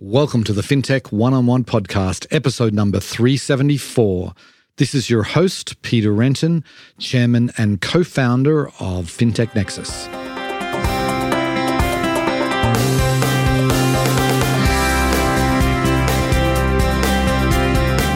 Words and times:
Welcome 0.00 0.44
to 0.44 0.52
the 0.52 0.62
FinTech 0.62 1.10
One 1.10 1.34
on 1.34 1.46
One 1.46 1.64
podcast, 1.64 2.24
episode 2.30 2.72
number 2.72 3.00
374. 3.00 4.32
This 4.76 4.94
is 4.94 5.10
your 5.10 5.24
host, 5.24 5.82
Peter 5.82 6.12
Renton, 6.12 6.62
chairman 7.00 7.50
and 7.58 7.80
co 7.80 8.04
founder 8.04 8.68
of 8.78 9.06
FinTech 9.06 9.56
Nexus. 9.56 10.06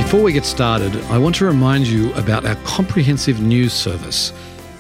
Before 0.05 0.23
we 0.23 0.33
get 0.33 0.45
started, 0.45 0.95
I 1.07 1.19
want 1.19 1.35
to 1.37 1.47
remind 1.47 1.89
you 1.89 2.15
about 2.15 2.47
our 2.47 2.55
comprehensive 2.63 3.41
news 3.41 3.73
service. 3.73 4.33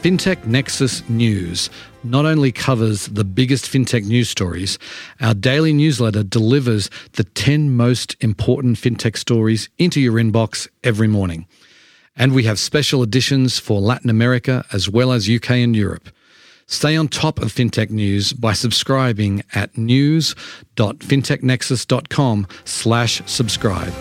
FinTech 0.02 0.44
Nexus 0.46 1.08
News 1.08 1.70
not 2.02 2.26
only 2.26 2.50
covers 2.50 3.06
the 3.06 3.22
biggest 3.22 3.66
fintech 3.66 4.04
news 4.04 4.28
stories, 4.28 4.76
our 5.20 5.32
daily 5.32 5.72
newsletter 5.72 6.24
delivers 6.24 6.90
the 7.12 7.22
10 7.22 7.76
most 7.76 8.16
important 8.18 8.78
fintech 8.78 9.16
stories 9.16 9.68
into 9.78 10.00
your 10.00 10.14
inbox 10.14 10.66
every 10.82 11.06
morning. 11.06 11.46
And 12.16 12.34
we 12.34 12.42
have 12.42 12.58
special 12.58 13.04
editions 13.04 13.60
for 13.60 13.80
Latin 13.80 14.10
America 14.10 14.64
as 14.72 14.88
well 14.88 15.12
as 15.12 15.30
UK 15.30 15.52
and 15.52 15.76
Europe. 15.76 16.08
Stay 16.66 16.96
on 16.96 17.06
top 17.06 17.40
of 17.40 17.52
fintech 17.52 17.90
news 17.90 18.32
by 18.32 18.54
subscribing 18.54 19.44
at 19.54 19.78
news.fintechnexus.com 19.78 22.48
slash 22.64 23.22
subscribe. 23.26 23.92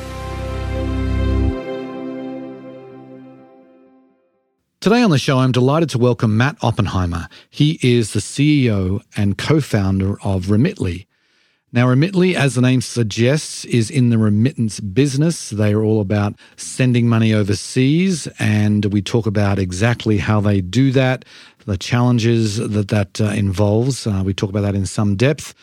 Today 4.81 5.03
on 5.03 5.12
the 5.12 5.20
show, 5.20 5.38
I'm 5.38 5.52
delighted 5.52 5.91
to 5.91 5.99
welcome 5.99 6.38
Matt 6.38 6.58
Oppenheimer. 6.63 7.27
He 7.52 7.77
is 7.84 8.13
the 8.13 8.20
CEO 8.20 9.04
and 9.16 9.38
co 9.38 9.62
founder 9.62 10.20
of 10.23 10.45
Remitly. 10.49 11.05
Now, 11.71 11.85
Remitly, 11.85 12.34
as 12.34 12.55
the 12.55 12.62
name 12.62 12.81
suggests, 12.81 13.63
is 13.66 13.91
in 13.91 14.09
the 14.09 14.17
remittance 14.17 14.80
business. 14.80 15.51
They 15.51 15.71
are 15.71 15.84
all 15.84 16.01
about 16.01 16.34
sending 16.55 17.07
money 17.07 17.32
overseas, 17.32 18.27
and 18.40 18.85
we 18.85 19.04
talk 19.04 19.27
about 19.27 19.60
exactly 19.60 20.18
how 20.18 20.41
they 20.41 20.62
do 20.62 20.91
that, 20.93 21.26
the 21.68 21.77
challenges 21.77 22.57
that 22.57 22.88
that 22.88 23.21
uh, 23.21 23.26
involves. 23.26 24.07
Uh, 24.07 24.23
we 24.26 24.34
talk 24.34 24.49
about 24.49 24.62
that 24.62 24.73
in 24.73 24.88
some 24.88 25.16
depth. 25.16 25.54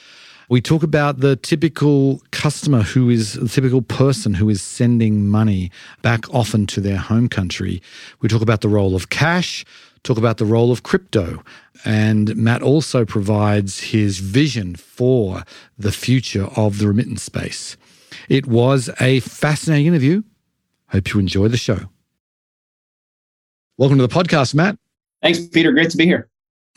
We 0.51 0.63
talk 0.63 0.83
about 0.83 1.21
the 1.21 1.37
typical 1.37 2.23
customer 2.31 2.81
who 2.81 3.11
is 3.11 3.35
the 3.35 3.51
typical 3.51 3.83
person 3.83 4.33
who 4.33 4.49
is 4.49 4.63
sending 4.63 5.29
money 5.29 5.71
back 6.01 6.33
often 6.33 6.67
to 6.69 6.81
their 6.81 6.97
home 6.97 7.29
country. 7.29 7.83
We 8.23 8.31
talk 8.31 8.41
about 8.41 8.63
the 8.63 8.69
role 8.71 8.97
of 8.97 9.11
cash, 9.11 9.67
talk 10.05 10.17
about 10.17 10.39
the 10.39 10.47
role 10.47 10.73
of 10.73 10.83
crypto. 10.83 11.43
And 11.85 12.35
Matt 12.35 12.63
also 12.63 13.05
provides 13.05 13.81
his 13.81 14.21
vision 14.21 14.75
for 14.75 15.45
the 15.79 15.93
future 15.93 16.47
of 16.57 16.79
the 16.79 16.89
remittance 16.89 17.23
space. 17.23 17.77
It 18.31 18.47
was 18.47 18.89
a 19.01 19.21
fascinating 19.21 19.87
interview. 19.87 20.23
Hope 20.89 21.13
you 21.13 21.21
enjoy 21.21 21.49
the 21.49 21.59
show. 21.59 21.91
Welcome 23.77 23.99
to 23.99 24.07
the 24.07 24.15
podcast, 24.15 24.55
Matt. 24.55 24.79
Thanks, 25.21 25.47
Peter. 25.47 25.73
Great 25.73 25.91
to 25.91 25.99
be 25.99 26.07
here. 26.07 26.31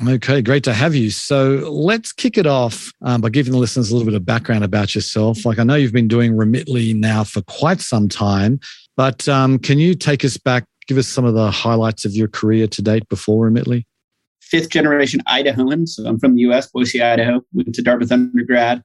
Okay, 0.08 0.42
great 0.42 0.64
to 0.64 0.74
have 0.74 0.96
you. 0.96 1.12
So 1.12 1.70
let's 1.72 2.12
kick 2.12 2.36
it 2.36 2.48
off 2.48 2.92
um, 3.04 3.22
by 3.22 3.30
giving 3.30 3.54
the 3.54 3.60
listeners 3.60 3.92
a 3.92 3.94
little 3.94 4.08
bit 4.10 4.16
of 4.16 4.26
background 4.26 4.64
about 4.64 4.96
yourself. 4.96 5.46
Like 5.46 5.60
I 5.60 5.64
know 5.64 5.76
you've 5.76 5.94
been 5.94 6.08
doing 6.08 6.36
Remitly 6.36 6.96
now 6.96 7.24
for 7.24 7.44
quite 7.44 7.82
some 7.82 8.10
time, 8.10 8.60
but 8.98 9.28
um, 9.30 9.60
can 9.60 9.78
you 9.78 9.94
take 9.94 10.26
us 10.26 10.38
back, 10.38 10.66
give 10.88 10.98
us 10.98 11.08
some 11.08 11.24
of 11.24 11.36
the 11.36 11.52
highlights 11.52 12.04
of 12.04 12.14
your 12.14 12.28
career 12.28 12.66
to 12.68 12.82
date 12.82 13.08
before 13.10 13.46
Remitly? 13.46 13.86
Fifth 14.42 14.70
generation 14.70 15.22
Idahoan. 15.28 15.88
So 15.88 16.08
I'm 16.08 16.18
from 16.18 16.34
the 16.34 16.42
US, 16.42 16.68
Boise, 16.72 17.00
Idaho. 17.00 17.42
Went 17.54 17.76
to 17.76 17.84
Dartmouth 17.84 18.12
undergrad, 18.12 18.84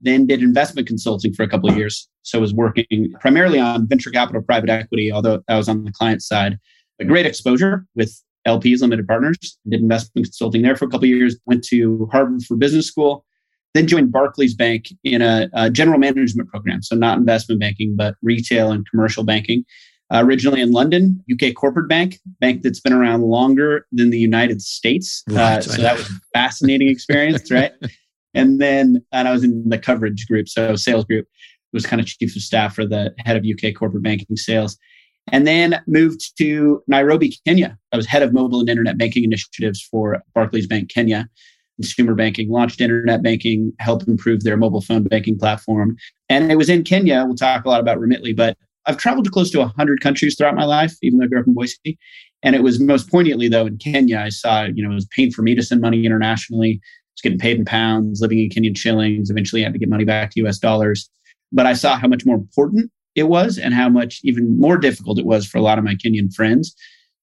then 0.00 0.26
did 0.26 0.42
investment 0.42 0.88
consulting 0.88 1.34
for 1.34 1.42
a 1.42 1.48
couple 1.48 1.68
of 1.68 1.76
years. 1.76 2.08
So 2.22 2.38
I 2.38 2.40
was 2.40 2.54
working 2.54 3.12
primarily 3.20 3.60
on 3.60 3.86
venture 3.86 4.10
capital 4.10 4.40
private 4.40 4.70
equity, 4.70 5.12
although 5.12 5.42
I 5.46 5.58
was 5.58 5.68
on 5.68 5.84
the 5.84 5.92
client 5.92 6.22
side. 6.22 6.58
A 7.00 7.04
great 7.04 7.26
exposure 7.26 7.84
with 7.94 8.18
LPs, 8.46 8.80
limited 8.80 9.06
partners. 9.06 9.58
Did 9.68 9.80
investment 9.80 10.26
consulting 10.26 10.62
there 10.62 10.76
for 10.76 10.84
a 10.84 10.88
couple 10.88 11.06
years. 11.06 11.36
Went 11.46 11.64
to 11.64 12.08
Harvard 12.12 12.42
for 12.44 12.56
business 12.56 12.86
school. 12.86 13.24
Then 13.74 13.88
joined 13.88 14.12
Barclays 14.12 14.54
Bank 14.54 14.86
in 15.02 15.20
a, 15.20 15.48
a 15.52 15.70
general 15.70 15.98
management 15.98 16.48
program. 16.48 16.82
So 16.82 16.94
not 16.94 17.18
investment 17.18 17.60
banking, 17.60 17.96
but 17.96 18.14
retail 18.22 18.70
and 18.70 18.88
commercial 18.88 19.24
banking. 19.24 19.64
Uh, 20.12 20.22
originally 20.24 20.60
in 20.60 20.70
London, 20.70 21.24
UK 21.32 21.54
corporate 21.54 21.88
bank, 21.88 22.18
bank 22.38 22.62
that's 22.62 22.78
been 22.78 22.92
around 22.92 23.22
longer 23.22 23.86
than 23.90 24.10
the 24.10 24.18
United 24.18 24.60
States. 24.60 25.24
Uh, 25.30 25.34
right, 25.34 25.58
uh, 25.58 25.60
so 25.62 25.82
that 25.82 25.96
was 25.96 26.08
a 26.08 26.20
fascinating 26.32 26.88
experience, 26.88 27.50
right? 27.50 27.72
And 28.36 28.60
then 28.60 29.00
and 29.12 29.28
I 29.28 29.32
was 29.32 29.44
in 29.44 29.68
the 29.68 29.78
coverage 29.78 30.26
group, 30.26 30.48
so 30.48 30.74
sales 30.74 31.04
group. 31.04 31.28
Was 31.72 31.86
kind 31.86 32.00
of 32.00 32.06
chief 32.06 32.34
of 32.34 32.42
staff 32.42 32.74
for 32.74 32.84
the 32.84 33.14
head 33.18 33.36
of 33.36 33.44
UK 33.44 33.74
corporate 33.74 34.02
banking 34.02 34.36
sales 34.36 34.76
and 35.32 35.46
then 35.46 35.82
moved 35.86 36.36
to 36.38 36.82
Nairobi, 36.86 37.36
Kenya. 37.46 37.78
I 37.92 37.96
was 37.96 38.06
head 38.06 38.22
of 38.22 38.32
mobile 38.32 38.60
and 38.60 38.68
internet 38.68 38.98
banking 38.98 39.24
initiatives 39.24 39.80
for 39.82 40.22
Barclays 40.34 40.66
Bank 40.66 40.90
Kenya, 40.90 41.28
consumer 41.76 42.14
banking, 42.14 42.50
launched 42.50 42.80
internet 42.80 43.22
banking, 43.22 43.72
helped 43.78 44.06
improve 44.06 44.44
their 44.44 44.56
mobile 44.56 44.80
phone 44.80 45.04
banking 45.04 45.38
platform. 45.38 45.96
And 46.28 46.52
it 46.52 46.56
was 46.56 46.68
in 46.68 46.84
Kenya. 46.84 47.24
We'll 47.26 47.36
talk 47.36 47.64
a 47.64 47.68
lot 47.68 47.80
about 47.80 47.98
Remitly, 47.98 48.36
but 48.36 48.56
I've 48.86 48.98
traveled 48.98 49.24
to 49.24 49.30
close 49.30 49.50
to 49.52 49.58
100 49.60 50.00
countries 50.00 50.36
throughout 50.36 50.54
my 50.54 50.64
life, 50.64 50.94
even 51.02 51.18
though 51.18 51.24
I 51.24 51.28
grew 51.28 51.40
up 51.40 51.46
in 51.46 51.54
Boise. 51.54 51.98
And 52.42 52.54
it 52.54 52.62
was 52.62 52.78
most 52.78 53.10
poignantly, 53.10 53.48
though, 53.48 53.66
in 53.66 53.78
Kenya, 53.78 54.18
I 54.18 54.28
saw, 54.28 54.64
you 54.64 54.84
know, 54.84 54.90
it 54.90 54.94
was 54.94 55.06
pain 55.16 55.30
for 55.30 55.40
me 55.40 55.54
to 55.54 55.62
send 55.62 55.80
money 55.80 56.04
internationally. 56.04 56.80
I 56.82 56.84
was 57.14 57.22
getting 57.22 57.38
paid 57.38 57.58
in 57.58 57.64
pounds, 57.64 58.20
living 58.20 58.38
in 58.38 58.50
Kenyan 58.50 58.76
shillings. 58.76 59.30
Eventually, 59.30 59.62
I 59.62 59.64
had 59.64 59.72
to 59.72 59.78
get 59.78 59.88
money 59.88 60.04
back 60.04 60.30
to 60.32 60.46
US 60.46 60.58
dollars. 60.58 61.08
But 61.50 61.64
I 61.64 61.72
saw 61.72 61.96
how 61.96 62.08
much 62.08 62.26
more 62.26 62.36
important 62.36 62.90
it 63.14 63.24
was 63.24 63.58
and 63.58 63.74
how 63.74 63.88
much 63.88 64.20
even 64.24 64.58
more 64.58 64.76
difficult 64.76 65.18
it 65.18 65.26
was 65.26 65.46
for 65.46 65.58
a 65.58 65.62
lot 65.62 65.78
of 65.78 65.84
my 65.84 65.94
Kenyan 65.94 66.32
friends 66.32 66.74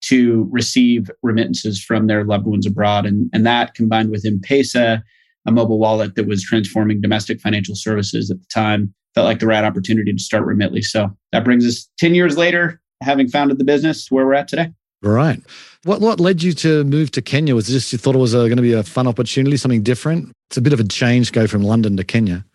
to 0.02 0.48
receive 0.52 1.12
remittances 1.22 1.84
from 1.84 2.08
their 2.08 2.24
loved 2.24 2.46
ones 2.46 2.66
abroad. 2.66 3.06
And, 3.06 3.30
and 3.34 3.46
that 3.46 3.76
combined 3.76 4.10
with 4.10 4.26
M-Pesa, 4.26 5.02
a 5.46 5.52
mobile 5.52 5.80
wallet 5.80 6.16
that 6.16 6.28
was 6.28 6.44
transforming 6.44 7.02
domestic 7.02 7.40
financial 7.40 7.76
services 7.76 8.32
at 8.32 8.40
the 8.40 8.48
time, 8.52 8.94
felt 9.14 9.26
like 9.26 9.40
the 9.40 9.48
right 9.48 9.64
opportunity 9.64 10.12
to 10.14 10.20
start 10.20 10.46
Remitly. 10.46 10.84
So 10.84 11.16
that 11.32 11.44
brings 11.44 11.68
us 11.68 11.88
10 12.00 12.16
years 12.16 12.38
later, 12.38 12.82
having 13.04 13.28
founded 13.28 13.58
the 13.58 13.64
business 13.64 14.10
where 14.10 14.26
we're 14.26 14.34
at 14.34 14.48
today. 14.48 14.72
Right. 15.04 15.42
What 15.84 16.00
what 16.00 16.20
led 16.20 16.44
you 16.44 16.54
to 16.54 16.84
move 16.84 17.10
to 17.12 17.24
Kenya? 17.24 17.56
Was 17.56 17.68
this 17.68 17.92
you 17.92 17.98
thought 17.98 18.14
it 18.14 18.20
was 18.20 18.36
uh, 18.36 18.44
going 18.44 18.58
to 18.58 18.62
be 18.62 18.74
a 18.74 18.84
fun 18.84 19.08
opportunity, 19.08 19.58
something 19.58 19.82
different? 19.82 20.32
It's 20.50 20.58
a 20.58 20.62
bit 20.62 20.74
of 20.74 20.80
a 20.80 20.84
change 20.84 21.32
go 21.32 21.48
from 21.48 21.64
London 21.64 21.98
to 21.98 22.04
Kenya. 22.04 22.46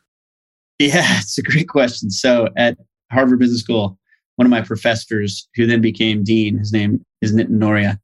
Yeah, 0.78 1.02
it's 1.18 1.36
a 1.38 1.42
great 1.42 1.68
question. 1.68 2.10
So 2.10 2.48
at 2.56 2.78
Harvard 3.10 3.38
Business 3.38 3.62
School, 3.62 3.98
one 4.36 4.46
of 4.46 4.50
my 4.50 4.62
professors, 4.62 5.48
who 5.54 5.66
then 5.66 5.80
became 5.80 6.24
dean, 6.24 6.58
his 6.58 6.72
name 6.72 7.04
is 7.22 7.34
Nitin 7.34 7.58
Nohria, 7.58 7.98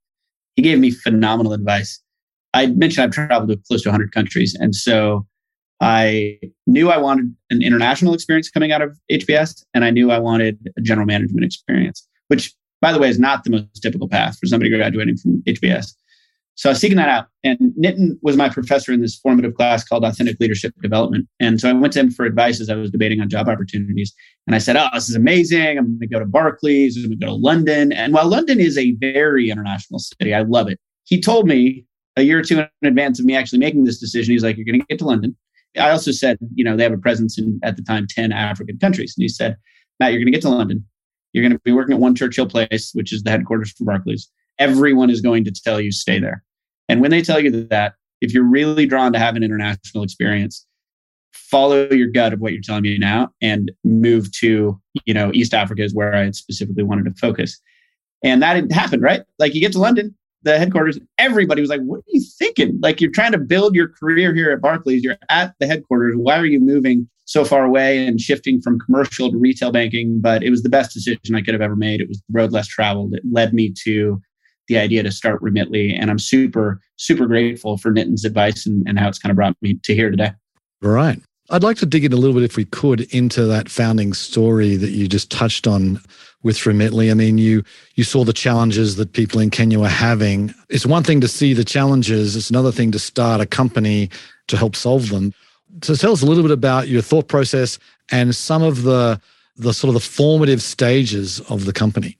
he 0.57 0.63
gave 0.63 0.79
me 0.79 0.91
phenomenal 0.91 1.53
advice. 1.53 2.01
I 2.55 2.67
mentioned 2.67 3.05
I've 3.05 3.11
traveled 3.11 3.49
to 3.49 3.57
close 3.69 3.83
to 3.83 3.89
100 3.89 4.13
countries. 4.13 4.55
And 4.59 4.75
so 4.75 5.27
I 5.81 6.39
knew 6.67 6.91
I 6.91 6.99
wanted 6.99 7.35
an 7.51 7.63
international 7.63 8.15
experience 8.15 8.51
coming 8.51 8.73
out 8.73 8.83
of 8.83 8.97
HBS, 9.11 9.65
and 9.75 9.85
I 9.85 9.91
knew 9.91 10.11
I 10.11 10.19
wanted 10.19 10.59
a 10.77 10.81
general 10.81 11.07
management 11.07 11.45
experience, 11.45 12.07
which, 12.29 12.53
by 12.81 12.93
the 12.93 12.99
way, 12.99 13.09
is 13.09 13.19
not 13.19 13.45
the 13.45 13.51
most 13.51 13.81
typical 13.83 14.09
path 14.09 14.39
for 14.39 14.47
somebody 14.47 14.71
graduating 14.71 15.17
from 15.17 15.43
HBS. 15.43 15.95
So 16.55 16.69
I 16.69 16.73
was 16.73 16.81
seeking 16.81 16.99
that 16.99 17.09
out. 17.09 17.27
And 17.45 17.59
Nitin 17.79 18.19
was 18.23 18.37
my 18.37 18.49
professor 18.49 18.93
in 18.93 19.01
this 19.01 19.17
formative 19.17 19.55
class 19.55 19.85
called 19.85 20.05
Authentic 20.05 20.39
Leadership 20.39 20.75
Development. 20.83 21.27
And 21.41 21.61
so 21.61 21.69
I 21.69 21.73
went 21.73 21.93
to 21.95 22.01
him 22.01 22.11
for 22.11 22.25
advice 22.25 22.61
as 22.61 22.69
I 22.69 22.77
was 22.77 22.91
debating 22.91 23.21
on 23.21 23.29
job 23.29 23.49
opportunities. 23.49 24.13
And 24.47 24.55
I 24.55 24.59
said, 24.59 24.77
Oh, 24.77 24.89
this 24.93 25.09
is 25.09 25.17
amazing. 25.17 25.79
I'm 25.79 25.87
going 25.87 26.01
to 26.01 26.07
go 26.07 26.19
to 26.19 26.27
Barclays. 26.27 26.97
I'm 26.97 27.05
going 27.05 27.19
to 27.19 27.27
go 27.27 27.33
to 27.33 27.37
London. 27.37 27.93
And 27.93 28.13
while 28.13 28.29
London 28.29 28.61
is 28.61 28.77
a 28.77 28.93
very 28.93 29.51
international 29.51 29.99
city, 29.99 30.35
I 30.35 30.43
love 30.43 30.69
it. 30.69 30.79
He 31.05 31.21
told 31.21 31.47
me 31.47 31.85
a 32.17 32.23
year 32.23 32.39
or 32.39 32.43
two 32.43 32.59
in 32.59 32.69
advance 32.83 33.19
of 33.19 33.25
me 33.25 33.35
actually 33.35 33.59
making 33.59 33.85
this 33.85 33.99
decision, 33.99 34.33
he's 34.33 34.45
like, 34.45 34.57
You're 34.57 34.67
going 34.67 34.81
to 34.81 34.87
get 34.87 34.99
to 34.99 35.07
London. 35.07 35.37
I 35.79 35.89
also 35.89 36.11
said, 36.11 36.37
you 36.55 36.65
know, 36.65 36.77
they 36.77 36.83
have 36.83 36.93
a 36.93 36.99
presence 36.99 37.39
in, 37.39 37.59
at 37.63 37.77
the 37.77 37.83
time, 37.83 38.07
10 38.07 38.31
African 38.31 38.79
countries. 38.79 39.15
And 39.17 39.23
he 39.23 39.29
said, 39.29 39.57
Matt, 39.99 40.13
you're 40.13 40.21
going 40.21 40.27
to 40.27 40.33
get 40.33 40.43
to 40.43 40.51
London. 40.51 40.85
You're 41.33 41.43
going 41.43 41.53
to 41.53 41.59
be 41.65 41.73
working 41.73 41.95
at 41.95 42.01
One 42.01 42.15
Churchill 42.15 42.47
Place, 42.47 42.91
which 42.93 43.11
is 43.11 43.23
the 43.23 43.31
headquarters 43.31 43.73
for 43.73 43.85
Barclays 43.85 44.31
everyone 44.59 45.11
is 45.11 45.21
going 45.21 45.45
to 45.45 45.53
tell 45.53 45.81
you 45.81 45.93
stay 45.93 46.19
there. 46.19 46.43
And 46.89 47.01
when 47.01 47.11
they 47.11 47.23
tell 47.23 47.41
you 47.41 47.67
that, 47.69 47.95
if 48.21 48.33
you're 48.33 48.45
really 48.45 48.87
drawn 48.87 49.13
to 49.13 49.19
have 49.19 49.37
an 49.37 49.43
international 49.43 50.05
experience, 50.05 50.67
follow 51.33 51.89
your 51.91 52.09
gut 52.09 52.33
of 52.33 52.41
what 52.41 52.53
you're 52.53 52.63
telling 52.63 52.83
me 52.83 52.99
now 52.99 53.31
and 53.41 53.71
move 53.85 54.31
to, 54.33 54.81
you 55.05 55.15
know, 55.15 55.31
East 55.35 55.55
Africa 55.55 55.83
is 55.83 55.95
where 55.95 56.15
I 56.15 56.31
specifically 56.31 56.83
wanted 56.83 57.05
to 57.07 57.13
focus. 57.13 57.61
And 58.23 58.43
that 58.43 58.55
didn't 58.55 58.73
happen, 58.73 59.01
right? 59.01 59.23
Like 59.39 59.55
you 59.55 59.61
get 59.61 59.73
to 59.73 59.79
London, 59.79 60.15
the 60.43 60.59
headquarters, 60.59 60.99
everybody 61.19 61.61
was 61.61 61.71
like, 61.71 61.81
What 61.81 61.99
are 61.99 62.05
you 62.09 62.23
thinking? 62.39 62.79
Like 62.81 63.01
you're 63.01 63.11
trying 63.11 63.33
to 63.33 63.39
build 63.39 63.75
your 63.75 63.89
career 63.89 64.35
here 64.35 64.51
at 64.51 64.61
Barclays, 64.61 65.03
you're 65.03 65.19
at 65.29 65.55
the 65.61 65.67
headquarters. 65.67 66.15
Why 66.17 66.39
are 66.39 66.47
you 66.47 66.61
moving 66.61 67.09
so 67.25 67.45
far 67.45 67.65
away 67.65 68.07
and 68.07 68.21
shifting 68.21 68.61
from 68.61 68.79
commercial 68.81 69.31
to 69.31 69.39
retail 69.39 69.73
banking? 69.73 70.21
But 70.21 70.43
it 70.43 70.51
was 70.51 70.63
the 70.63 70.69
best 70.69 70.93
decision 70.93 71.35
I 71.35 71.43
could 71.43 71.55
have 71.55 71.63
ever 71.63 71.77
made. 71.77 72.01
It 72.01 72.09
was 72.09 72.19
the 72.19 72.39
road 72.39 72.53
less 72.53 72.67
traveled. 72.67 73.15
It 73.15 73.23
led 73.31 73.55
me 73.55 73.73
to 73.85 74.21
the 74.73 74.79
idea 74.79 75.03
to 75.03 75.13
start 75.13 75.41
Remitly. 75.43 75.95
And 75.95 76.11
I'm 76.11 76.19
super, 76.19 76.81
super 76.97 77.27
grateful 77.27 77.77
for 77.77 77.93
Nitin's 77.93 78.25
advice 78.25 78.67
and, 78.67 78.87
and 78.89 78.99
how 78.99 79.09
it's 79.09 79.19
kind 79.19 79.31
of 79.31 79.37
brought 79.37 79.57
me 79.61 79.75
to 79.75 79.95
here 79.95 80.11
today. 80.11 80.33
Right. 80.81 81.21
I'd 81.51 81.63
like 81.63 81.77
to 81.79 81.87
dig 81.87 82.05
in 82.05 82.13
a 82.13 82.17
little 82.17 82.35
bit, 82.35 82.45
if 82.45 82.57
we 82.57 82.65
could, 82.65 83.03
into 83.13 83.45
that 83.45 83.69
founding 83.69 84.15
story 84.15 84.77
that 84.77 84.91
you 84.91 85.07
just 85.07 85.31
touched 85.31 85.67
on 85.67 86.01
with 86.43 86.57
Remitly. 86.59 87.11
I 87.11 87.15
mean, 87.15 87.37
you 87.37 87.63
you 87.95 88.05
saw 88.05 88.25
the 88.25 88.33
challenges 88.33 88.97
that 88.97 89.13
people 89.13 89.41
in 89.41 89.51
Kenya 89.51 89.79
were 89.79 89.89
having. 89.89 90.55
It's 90.71 90.87
one 90.87 91.03
thing 91.03 91.21
to 91.21 91.29
see 91.29 91.53
the 91.53 91.65
challenges; 91.65 92.37
it's 92.37 92.49
another 92.49 92.73
thing 92.73 92.91
to 92.93 92.99
start 92.99 93.41
a 93.41 93.47
company 93.47 94.09
to 94.49 94.57
help 94.57 94.75
solve 94.75 95.11
them. 95.11 95.35
So, 95.83 95.95
tell 95.95 96.13
us 96.13 96.23
a 96.23 96.27
little 96.27 96.43
bit 96.43 96.53
about 96.53 96.89
your 96.89 97.03
thought 97.03 97.29
process 97.29 97.79
and 98.11 98.35
some 98.35 98.63
of 98.63 98.83
the 98.83 99.21
the 99.57 99.75
sort 99.75 99.89
of 99.89 99.95
the 99.95 100.09
formative 100.09 100.63
stages 100.63 101.41
of 101.51 101.67
the 101.67 101.73
company. 101.73 102.17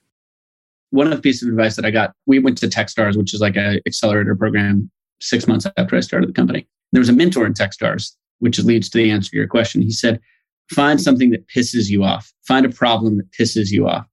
One 0.93 1.07
of 1.07 1.15
the 1.15 1.21
pieces 1.21 1.41
of 1.41 1.49
advice 1.49 1.75
that 1.75 1.85
I 1.85 1.89
got, 1.89 2.13
we 2.27 2.37
went 2.37 2.55
to 2.59 2.67
TechStars, 2.67 3.17
which 3.17 3.33
is 3.33 3.41
like 3.41 3.55
an 3.55 3.79
accelerator 3.87 4.35
program, 4.35 4.91
six 5.21 5.47
months 5.47 5.65
after 5.75 5.95
I 5.95 6.01
started 6.01 6.29
the 6.29 6.33
company. 6.33 6.67
There 6.91 6.99
was 6.99 7.09
a 7.09 7.13
mentor 7.13 7.47
in 7.47 7.55
TechStars, 7.55 8.11
which 8.37 8.59
leads 8.59 8.89
to 8.91 8.99
the 8.99 9.09
answer 9.09 9.31
to 9.31 9.37
your 9.37 9.47
question. 9.47 9.81
He 9.81 9.89
said, 9.89 10.19
find 10.71 11.01
something 11.01 11.31
that 11.31 11.47
pisses 11.47 11.89
you 11.89 12.03
off. 12.03 12.31
Find 12.47 12.63
a 12.63 12.69
problem 12.69 13.17
that 13.17 13.31
pisses 13.31 13.71
you 13.71 13.87
off. 13.87 14.05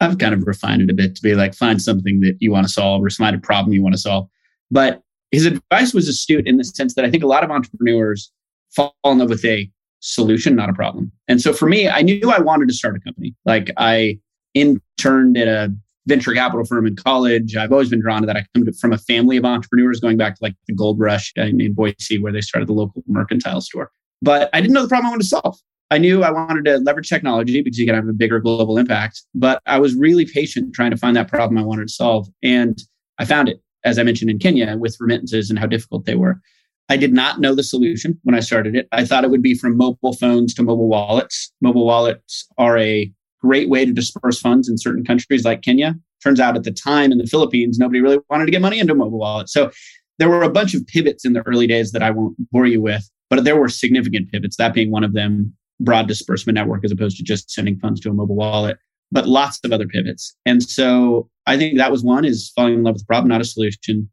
I've 0.00 0.16
kind 0.16 0.32
of 0.32 0.46
refined 0.46 0.80
it 0.80 0.90
a 0.90 0.94
bit 0.94 1.14
to 1.14 1.22
be 1.22 1.34
like, 1.34 1.54
find 1.54 1.82
something 1.82 2.20
that 2.20 2.38
you 2.40 2.50
want 2.50 2.66
to 2.66 2.72
solve 2.72 3.04
or 3.04 3.10
find 3.10 3.36
a 3.36 3.38
problem 3.38 3.74
you 3.74 3.82
want 3.82 3.94
to 3.94 4.00
solve. 4.00 4.26
But 4.70 5.02
his 5.30 5.44
advice 5.44 5.92
was 5.92 6.08
astute 6.08 6.46
in 6.46 6.56
the 6.56 6.64
sense 6.64 6.94
that 6.94 7.04
I 7.04 7.10
think 7.10 7.22
a 7.22 7.26
lot 7.26 7.44
of 7.44 7.50
entrepreneurs 7.50 8.32
fall 8.74 8.96
in 9.04 9.18
love 9.18 9.28
with 9.28 9.44
a 9.44 9.70
solution, 10.00 10.56
not 10.56 10.70
a 10.70 10.72
problem. 10.74 11.12
And 11.28 11.42
so 11.42 11.52
for 11.52 11.68
me, 11.68 11.86
I 11.86 12.00
knew 12.00 12.30
I 12.30 12.40
wanted 12.40 12.68
to 12.68 12.74
start 12.74 12.96
a 12.96 13.00
company. 13.00 13.34
Like 13.44 13.70
I 13.76 14.18
interned 14.54 15.36
at 15.36 15.48
a 15.48 15.74
venture 16.06 16.34
capital 16.34 16.64
firm 16.64 16.86
in 16.86 16.96
college. 16.96 17.56
I've 17.56 17.72
always 17.72 17.88
been 17.88 18.00
drawn 18.00 18.22
to 18.22 18.26
that. 18.26 18.36
I 18.36 18.44
come 18.54 18.64
to, 18.66 18.72
from 18.72 18.92
a 18.92 18.98
family 18.98 19.36
of 19.36 19.44
entrepreneurs 19.44 20.00
going 20.00 20.16
back 20.16 20.36
to 20.36 20.42
like 20.42 20.54
the 20.66 20.74
gold 20.74 20.98
rush 20.98 21.32
in, 21.36 21.60
in 21.60 21.72
Boise, 21.72 22.18
where 22.18 22.32
they 22.32 22.40
started 22.40 22.68
the 22.68 22.74
local 22.74 23.02
mercantile 23.06 23.60
store. 23.60 23.90
But 24.22 24.50
I 24.52 24.60
didn't 24.60 24.74
know 24.74 24.82
the 24.82 24.88
problem 24.88 25.06
I 25.06 25.10
wanted 25.10 25.22
to 25.22 25.28
solve. 25.28 25.58
I 25.90 25.98
knew 25.98 26.22
I 26.22 26.30
wanted 26.30 26.64
to 26.64 26.78
leverage 26.78 27.08
technology 27.08 27.62
because 27.62 27.78
you 27.78 27.86
can 27.86 27.94
have 27.94 28.08
a 28.08 28.12
bigger 28.12 28.40
global 28.40 28.78
impact, 28.78 29.22
but 29.34 29.62
I 29.66 29.78
was 29.78 29.94
really 29.94 30.24
patient 30.24 30.74
trying 30.74 30.90
to 30.90 30.96
find 30.96 31.14
that 31.16 31.28
problem 31.28 31.58
I 31.58 31.62
wanted 31.62 31.88
to 31.88 31.92
solve. 31.92 32.28
And 32.42 32.82
I 33.18 33.24
found 33.24 33.48
it, 33.48 33.60
as 33.84 33.98
I 33.98 34.02
mentioned 34.02 34.30
in 34.30 34.38
Kenya, 34.38 34.76
with 34.76 34.96
remittances 34.98 35.50
and 35.50 35.58
how 35.58 35.66
difficult 35.66 36.06
they 36.06 36.16
were. 36.16 36.40
I 36.88 36.96
did 36.96 37.12
not 37.12 37.40
know 37.40 37.54
the 37.54 37.62
solution 37.62 38.18
when 38.24 38.34
I 38.34 38.40
started 38.40 38.74
it. 38.74 38.88
I 38.92 39.04
thought 39.04 39.24
it 39.24 39.30
would 39.30 39.42
be 39.42 39.54
from 39.54 39.76
mobile 39.76 40.12
phones 40.14 40.52
to 40.54 40.62
mobile 40.62 40.88
wallets. 40.88 41.52
Mobile 41.60 41.86
wallets 41.86 42.46
are 42.58 42.76
a 42.76 43.10
great 43.44 43.68
way 43.68 43.84
to 43.84 43.92
disperse 43.92 44.40
funds 44.40 44.68
in 44.68 44.78
certain 44.78 45.04
countries 45.04 45.44
like 45.44 45.62
Kenya. 45.62 45.94
Turns 46.22 46.40
out 46.40 46.56
at 46.56 46.64
the 46.64 46.72
time 46.72 47.12
in 47.12 47.18
the 47.18 47.26
Philippines, 47.26 47.78
nobody 47.78 48.00
really 48.00 48.18
wanted 48.30 48.46
to 48.46 48.50
get 48.50 48.62
money 48.62 48.78
into 48.78 48.94
a 48.94 48.96
mobile 48.96 49.18
wallets. 49.18 49.52
So 49.52 49.70
there 50.18 50.28
were 50.28 50.42
a 50.42 50.50
bunch 50.50 50.74
of 50.74 50.86
pivots 50.86 51.24
in 51.24 51.34
the 51.34 51.42
early 51.42 51.66
days 51.66 51.92
that 51.92 52.02
I 52.02 52.10
won't 52.10 52.36
bore 52.50 52.66
you 52.66 52.80
with, 52.80 53.08
but 53.28 53.44
there 53.44 53.56
were 53.56 53.68
significant 53.68 54.30
pivots, 54.32 54.56
that 54.56 54.72
being 54.72 54.90
one 54.90 55.04
of 55.04 55.12
them 55.12 55.52
broad 55.80 56.08
disbursement 56.08 56.54
network 56.54 56.84
as 56.84 56.92
opposed 56.92 57.16
to 57.18 57.22
just 57.22 57.50
sending 57.50 57.78
funds 57.78 58.00
to 58.00 58.10
a 58.10 58.14
mobile 58.14 58.36
wallet, 58.36 58.78
but 59.12 59.26
lots 59.26 59.60
of 59.64 59.72
other 59.72 59.86
pivots. 59.86 60.34
And 60.46 60.62
so 60.62 61.28
I 61.46 61.56
think 61.56 61.76
that 61.78 61.90
was 61.90 62.02
one 62.02 62.24
is 62.24 62.52
falling 62.56 62.74
in 62.74 62.82
love 62.84 62.94
with 62.94 63.02
the 63.02 63.06
problem, 63.06 63.28
not 63.28 63.40
a 63.40 63.44
solution 63.44 64.08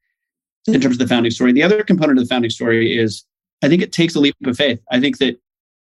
in 0.67 0.81
terms 0.81 0.95
of 0.95 0.99
the 0.99 1.07
founding 1.07 1.31
story. 1.31 1.53
The 1.53 1.63
other 1.63 1.83
component 1.83 2.19
of 2.19 2.25
the 2.25 2.29
founding 2.29 2.51
story 2.51 2.97
is 2.97 3.25
I 3.63 3.69
think 3.69 3.81
it 3.81 3.91
takes 3.91 4.15
a 4.15 4.19
leap 4.19 4.35
of 4.45 4.57
faith. 4.57 4.79
I 4.91 4.99
think 4.99 5.19
that 5.19 5.39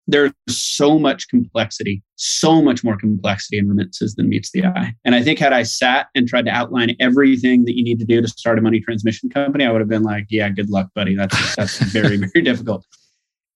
there's 0.08 0.32
so 0.48 1.00
much 1.00 1.28
complexity, 1.30 2.04
so 2.16 2.62
much 2.62 2.84
more 2.84 2.96
complexity 2.96 3.58
in 3.58 3.68
remittances 3.68 4.16
than 4.16 4.30
meets 4.30 4.52
the 4.52 4.64
eye. 4.64 4.94
And 5.04 5.16
I 5.16 5.24
think 5.24 5.40
had 5.40 5.54
I 5.54 5.64
sat 5.64 6.08
and 6.14 6.28
tried 6.28 6.46
to 6.46 6.52
outline 6.52 6.96
everything 7.00 7.66
that 7.66 7.76
you 7.76 7.84
need 7.84 8.00
to 8.00 8.06
do 8.06 8.22
to 8.22 8.28
start 8.28 8.60
a 8.60 8.62
money 8.62 8.80
transmission 8.80 9.30
company, 9.30 9.66
I 9.66 9.72
would 9.72 9.82
have 9.82 9.90
been 9.90 10.04
like, 10.04 10.28
yeah, 10.30 10.50
good 10.50 10.70
luck, 10.70 10.90
buddy. 10.94 11.16
That's 11.16 11.56
that's 11.56 11.80
very, 11.92 12.18
very 12.18 12.42
difficult. 12.44 12.86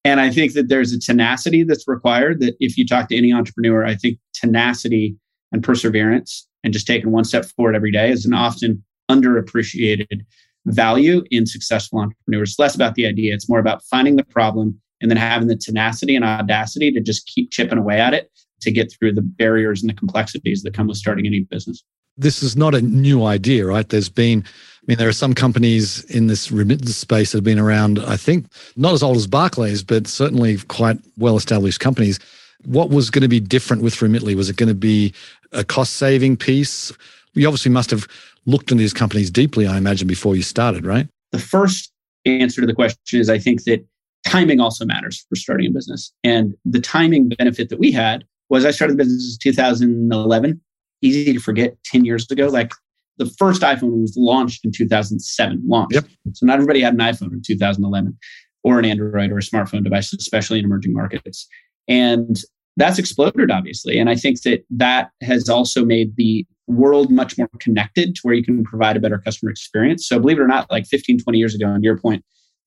And 0.05 0.19
I 0.19 0.31
think 0.31 0.53
that 0.53 0.69
there's 0.69 0.93
a 0.93 0.99
tenacity 0.99 1.63
that's 1.63 1.87
required 1.87 2.39
that 2.39 2.55
if 2.59 2.77
you 2.77 2.87
talk 2.87 3.09
to 3.09 3.17
any 3.17 3.31
entrepreneur, 3.33 3.85
I 3.85 3.95
think 3.95 4.17
tenacity 4.33 5.15
and 5.51 5.63
perseverance 5.63 6.47
and 6.63 6.73
just 6.73 6.87
taking 6.87 7.11
one 7.11 7.25
step 7.25 7.45
forward 7.45 7.75
every 7.75 7.91
day 7.91 8.09
is 8.09 8.25
an 8.25 8.33
often 8.33 8.83
underappreciated 9.11 10.21
value 10.65 11.23
in 11.31 11.45
successful 11.45 11.99
entrepreneurs. 11.99 12.51
It's 12.51 12.59
less 12.59 12.75
about 12.75 12.95
the 12.95 13.05
idea, 13.05 13.33
it's 13.33 13.49
more 13.49 13.59
about 13.59 13.83
finding 13.83 14.15
the 14.15 14.23
problem 14.23 14.79
and 15.01 15.09
then 15.09 15.17
having 15.17 15.47
the 15.47 15.55
tenacity 15.55 16.15
and 16.15 16.25
audacity 16.25 16.91
to 16.91 16.99
just 16.99 17.27
keep 17.27 17.51
chipping 17.51 17.77
away 17.77 17.99
at 17.99 18.13
it 18.13 18.31
to 18.61 18.71
get 18.71 18.91
through 18.91 19.13
the 19.13 19.21
barriers 19.21 19.81
and 19.81 19.89
the 19.89 19.93
complexities 19.93 20.63
that 20.63 20.73
come 20.73 20.87
with 20.87 20.97
starting 20.97 21.25
any 21.25 21.41
business. 21.41 21.83
This 22.17 22.43
is 22.43 22.57
not 22.57 22.75
a 22.75 22.81
new 22.81 23.23
idea, 23.23 23.65
right? 23.65 23.87
There's 23.87 24.09
been, 24.09 24.43
I 24.45 24.83
mean, 24.87 24.97
there 24.97 25.07
are 25.07 25.13
some 25.13 25.33
companies 25.33 26.03
in 26.05 26.27
this 26.27 26.51
remittance 26.51 26.97
space 26.97 27.31
that 27.31 27.37
have 27.37 27.45
been 27.45 27.59
around, 27.59 27.99
I 27.99 28.17
think, 28.17 28.47
not 28.75 28.93
as 28.93 29.01
old 29.01 29.15
as 29.15 29.27
Barclays, 29.27 29.83
but 29.83 30.07
certainly 30.07 30.57
quite 30.67 30.99
well 31.17 31.37
established 31.37 31.79
companies. 31.79 32.19
What 32.65 32.89
was 32.89 33.09
going 33.09 33.21
to 33.21 33.29
be 33.29 33.39
different 33.39 33.83
with 33.83 33.95
Remitly? 34.01 34.35
Was 34.35 34.49
it 34.49 34.57
going 34.57 34.67
to 34.67 34.75
be 34.75 35.13
a 35.53 35.63
cost 35.63 35.93
saving 35.93 36.35
piece? 36.35 36.91
You 37.35 37.47
obviously 37.47 37.71
must 37.71 37.89
have 37.91 38.05
looked 38.45 38.71
into 38.71 38.81
these 38.81 38.93
companies 38.93 39.31
deeply, 39.31 39.65
I 39.65 39.77
imagine, 39.77 40.07
before 40.07 40.35
you 40.35 40.41
started, 40.41 40.85
right? 40.85 41.07
The 41.31 41.39
first 41.39 41.93
answer 42.25 42.59
to 42.59 42.67
the 42.67 42.73
question 42.73 43.19
is 43.19 43.29
I 43.29 43.39
think 43.39 43.63
that 43.63 43.85
timing 44.25 44.59
also 44.59 44.85
matters 44.85 45.25
for 45.27 45.35
starting 45.35 45.67
a 45.67 45.71
business. 45.71 46.13
And 46.23 46.53
the 46.65 46.81
timing 46.81 47.29
benefit 47.29 47.69
that 47.69 47.79
we 47.79 47.91
had 47.91 48.25
was 48.49 48.65
I 48.65 48.71
started 48.71 48.93
the 48.93 49.03
business 49.03 49.37
in 49.43 49.51
2011. 49.51 50.61
Easy 51.01 51.33
to 51.33 51.39
forget 51.39 51.77
10 51.85 52.05
years 52.05 52.29
ago. 52.29 52.47
Like 52.47 52.73
the 53.17 53.25
first 53.37 53.61
iPhone 53.61 54.01
was 54.01 54.15
launched 54.17 54.65
in 54.65 54.71
2007, 54.71 55.61
launched. 55.65 55.93
Yep. 55.93 56.05
So 56.33 56.45
not 56.45 56.55
everybody 56.55 56.81
had 56.81 56.93
an 56.93 56.99
iPhone 56.99 57.31
in 57.33 57.41
2011 57.45 58.17
or 58.63 58.79
an 58.79 58.85
Android 58.85 59.31
or 59.31 59.37
a 59.37 59.41
smartphone 59.41 59.83
device, 59.83 60.11
especially 60.13 60.59
in 60.59 60.65
emerging 60.65 60.93
markets. 60.93 61.47
And 61.87 62.39
that's 62.77 62.99
exploded, 62.99 63.51
obviously. 63.51 63.99
And 63.99 64.09
I 64.09 64.15
think 64.15 64.41
that 64.43 64.63
that 64.71 65.11
has 65.21 65.49
also 65.49 65.85
made 65.85 66.15
the 66.15 66.45
world 66.67 67.11
much 67.11 67.37
more 67.37 67.49
connected 67.59 68.15
to 68.15 68.21
where 68.23 68.35
you 68.35 68.43
can 68.43 68.63
provide 68.63 68.95
a 68.95 68.99
better 68.99 69.17
customer 69.17 69.51
experience. 69.51 70.07
So 70.07 70.19
believe 70.19 70.37
it 70.37 70.41
or 70.41 70.47
not, 70.47 70.69
like 70.71 70.85
15, 70.85 71.19
20 71.19 71.37
years 71.37 71.55
ago, 71.55 71.65
on 71.67 71.83
your 71.83 71.97
point, 71.97 72.23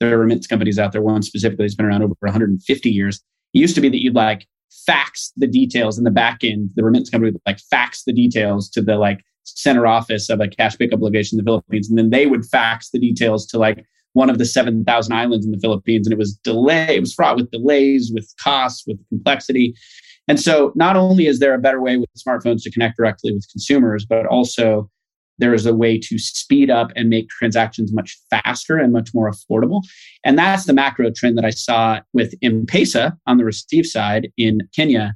there 0.06 0.16
are 0.16 0.20
remittance 0.20 0.46
companies 0.46 0.78
out 0.78 0.92
there. 0.92 1.02
One 1.02 1.22
specifically 1.22 1.64
has 1.64 1.74
been 1.74 1.86
around 1.86 2.02
over 2.02 2.14
150 2.20 2.90
years. 2.90 3.20
It 3.54 3.58
used 3.58 3.74
to 3.74 3.80
be 3.80 3.88
that 3.88 4.02
you'd 4.02 4.14
like 4.14 4.46
fax 4.86 5.32
the 5.36 5.46
details 5.46 5.98
in 5.98 6.04
the 6.04 6.10
back 6.10 6.42
end. 6.42 6.70
The 6.74 6.84
remittance 6.84 7.10
company 7.10 7.32
would 7.32 7.40
like 7.46 7.60
fax 7.70 8.04
the 8.04 8.12
details 8.12 8.68
to 8.70 8.82
the 8.82 8.96
like 8.96 9.20
center 9.44 9.86
office 9.86 10.30
of 10.30 10.40
a 10.40 10.48
cash 10.48 10.76
pickup 10.78 11.00
location 11.00 11.38
in 11.38 11.44
the 11.44 11.48
Philippines, 11.48 11.88
and 11.88 11.98
then 11.98 12.10
they 12.10 12.26
would 12.26 12.44
fax 12.46 12.90
the 12.90 12.98
details 12.98 13.46
to 13.46 13.58
like 13.58 13.84
one 14.14 14.28
of 14.28 14.38
the 14.38 14.44
7,000 14.44 15.12
islands 15.12 15.46
in 15.46 15.52
the 15.52 15.58
Philippines. 15.58 16.06
And 16.06 16.12
it 16.12 16.18
was 16.18 16.34
delay. 16.44 16.96
It 16.96 17.00
was 17.00 17.14
fraught 17.14 17.36
with 17.36 17.50
delays, 17.50 18.10
with 18.12 18.30
costs, 18.42 18.86
with 18.86 18.98
complexity. 19.08 19.74
And 20.28 20.38
so 20.38 20.72
not 20.74 20.96
only 20.96 21.26
is 21.26 21.38
there 21.38 21.54
a 21.54 21.58
better 21.58 21.80
way 21.80 21.96
with 21.96 22.10
smartphones 22.16 22.62
to 22.62 22.70
connect 22.70 22.96
directly 22.96 23.32
with 23.32 23.48
consumers, 23.50 24.04
but 24.04 24.26
also 24.26 24.90
there 25.42 25.52
is 25.52 25.66
a 25.66 25.74
way 25.74 25.98
to 25.98 26.18
speed 26.20 26.70
up 26.70 26.92
and 26.94 27.10
make 27.10 27.28
transactions 27.28 27.92
much 27.92 28.16
faster 28.30 28.78
and 28.78 28.92
much 28.92 29.10
more 29.12 29.28
affordable. 29.28 29.82
And 30.22 30.38
that's 30.38 30.66
the 30.66 30.72
macro 30.72 31.10
trend 31.10 31.36
that 31.36 31.44
I 31.44 31.50
saw 31.50 32.00
with 32.12 32.32
M-Pesa 32.42 33.18
on 33.26 33.38
the 33.38 33.44
receive 33.44 33.84
side 33.84 34.30
in 34.36 34.60
Kenya, 34.72 35.14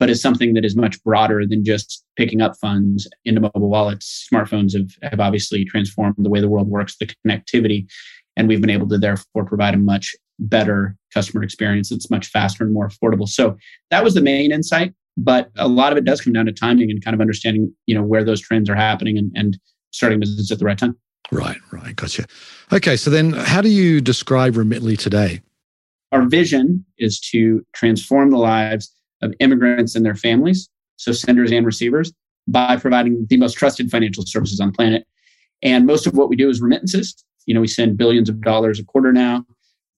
but 0.00 0.08
is 0.08 0.22
something 0.22 0.54
that 0.54 0.64
is 0.64 0.76
much 0.76 1.02
broader 1.04 1.46
than 1.46 1.62
just 1.62 2.02
picking 2.16 2.40
up 2.40 2.56
funds 2.58 3.06
into 3.26 3.42
mobile 3.42 3.68
wallets. 3.68 4.26
Smartphones 4.32 4.72
have, 4.72 4.88
have 5.10 5.20
obviously 5.20 5.62
transformed 5.66 6.14
the 6.16 6.30
way 6.30 6.40
the 6.40 6.48
world 6.48 6.68
works, 6.68 6.96
the 6.96 7.14
connectivity, 7.26 7.86
and 8.34 8.48
we've 8.48 8.62
been 8.62 8.70
able 8.70 8.88
to 8.88 8.96
therefore 8.96 9.44
provide 9.44 9.74
a 9.74 9.78
much 9.78 10.16
better 10.38 10.96
customer 11.12 11.42
experience 11.42 11.90
that's 11.90 12.10
much 12.10 12.28
faster 12.28 12.64
and 12.64 12.72
more 12.72 12.88
affordable. 12.88 13.28
So 13.28 13.58
that 13.90 14.02
was 14.02 14.14
the 14.14 14.22
main 14.22 14.52
insight 14.52 14.94
but 15.16 15.50
a 15.56 15.68
lot 15.68 15.92
of 15.92 15.98
it 15.98 16.04
does 16.04 16.20
come 16.20 16.32
down 16.32 16.46
to 16.46 16.52
timing 16.52 16.90
and 16.90 17.02
kind 17.04 17.14
of 17.14 17.20
understanding 17.20 17.72
you 17.86 17.94
know 17.94 18.02
where 18.02 18.24
those 18.24 18.40
trends 18.40 18.68
are 18.68 18.74
happening 18.74 19.16
and, 19.16 19.32
and 19.34 19.58
starting 19.92 20.20
business 20.20 20.50
at 20.50 20.58
the 20.58 20.64
right 20.64 20.78
time. 20.78 20.96
Right 21.32 21.58
right. 21.72 21.96
Gotcha. 21.96 22.26
Okay 22.72 22.96
so 22.96 23.10
then 23.10 23.32
how 23.32 23.60
do 23.60 23.68
you 23.68 24.00
describe 24.00 24.56
remitly 24.56 24.96
today? 24.96 25.42
Our 26.12 26.26
vision 26.26 26.84
is 26.98 27.18
to 27.32 27.64
transform 27.74 28.30
the 28.30 28.38
lives 28.38 28.92
of 29.22 29.34
immigrants 29.40 29.94
and 29.94 30.04
their 30.04 30.14
families 30.14 30.68
so 30.96 31.12
senders 31.12 31.52
and 31.52 31.66
receivers 31.66 32.12
by 32.48 32.76
providing 32.76 33.26
the 33.28 33.36
most 33.36 33.54
trusted 33.54 33.90
financial 33.90 34.24
services 34.24 34.60
on 34.60 34.68
the 34.68 34.72
planet. 34.72 35.06
And 35.62 35.84
most 35.86 36.06
of 36.06 36.14
what 36.14 36.28
we 36.28 36.36
do 36.36 36.48
is 36.48 36.60
remittances. 36.60 37.24
You 37.46 37.54
know 37.54 37.60
we 37.60 37.68
send 37.68 37.96
billions 37.96 38.28
of 38.28 38.40
dollars 38.42 38.78
a 38.78 38.84
quarter 38.84 39.12
now 39.12 39.44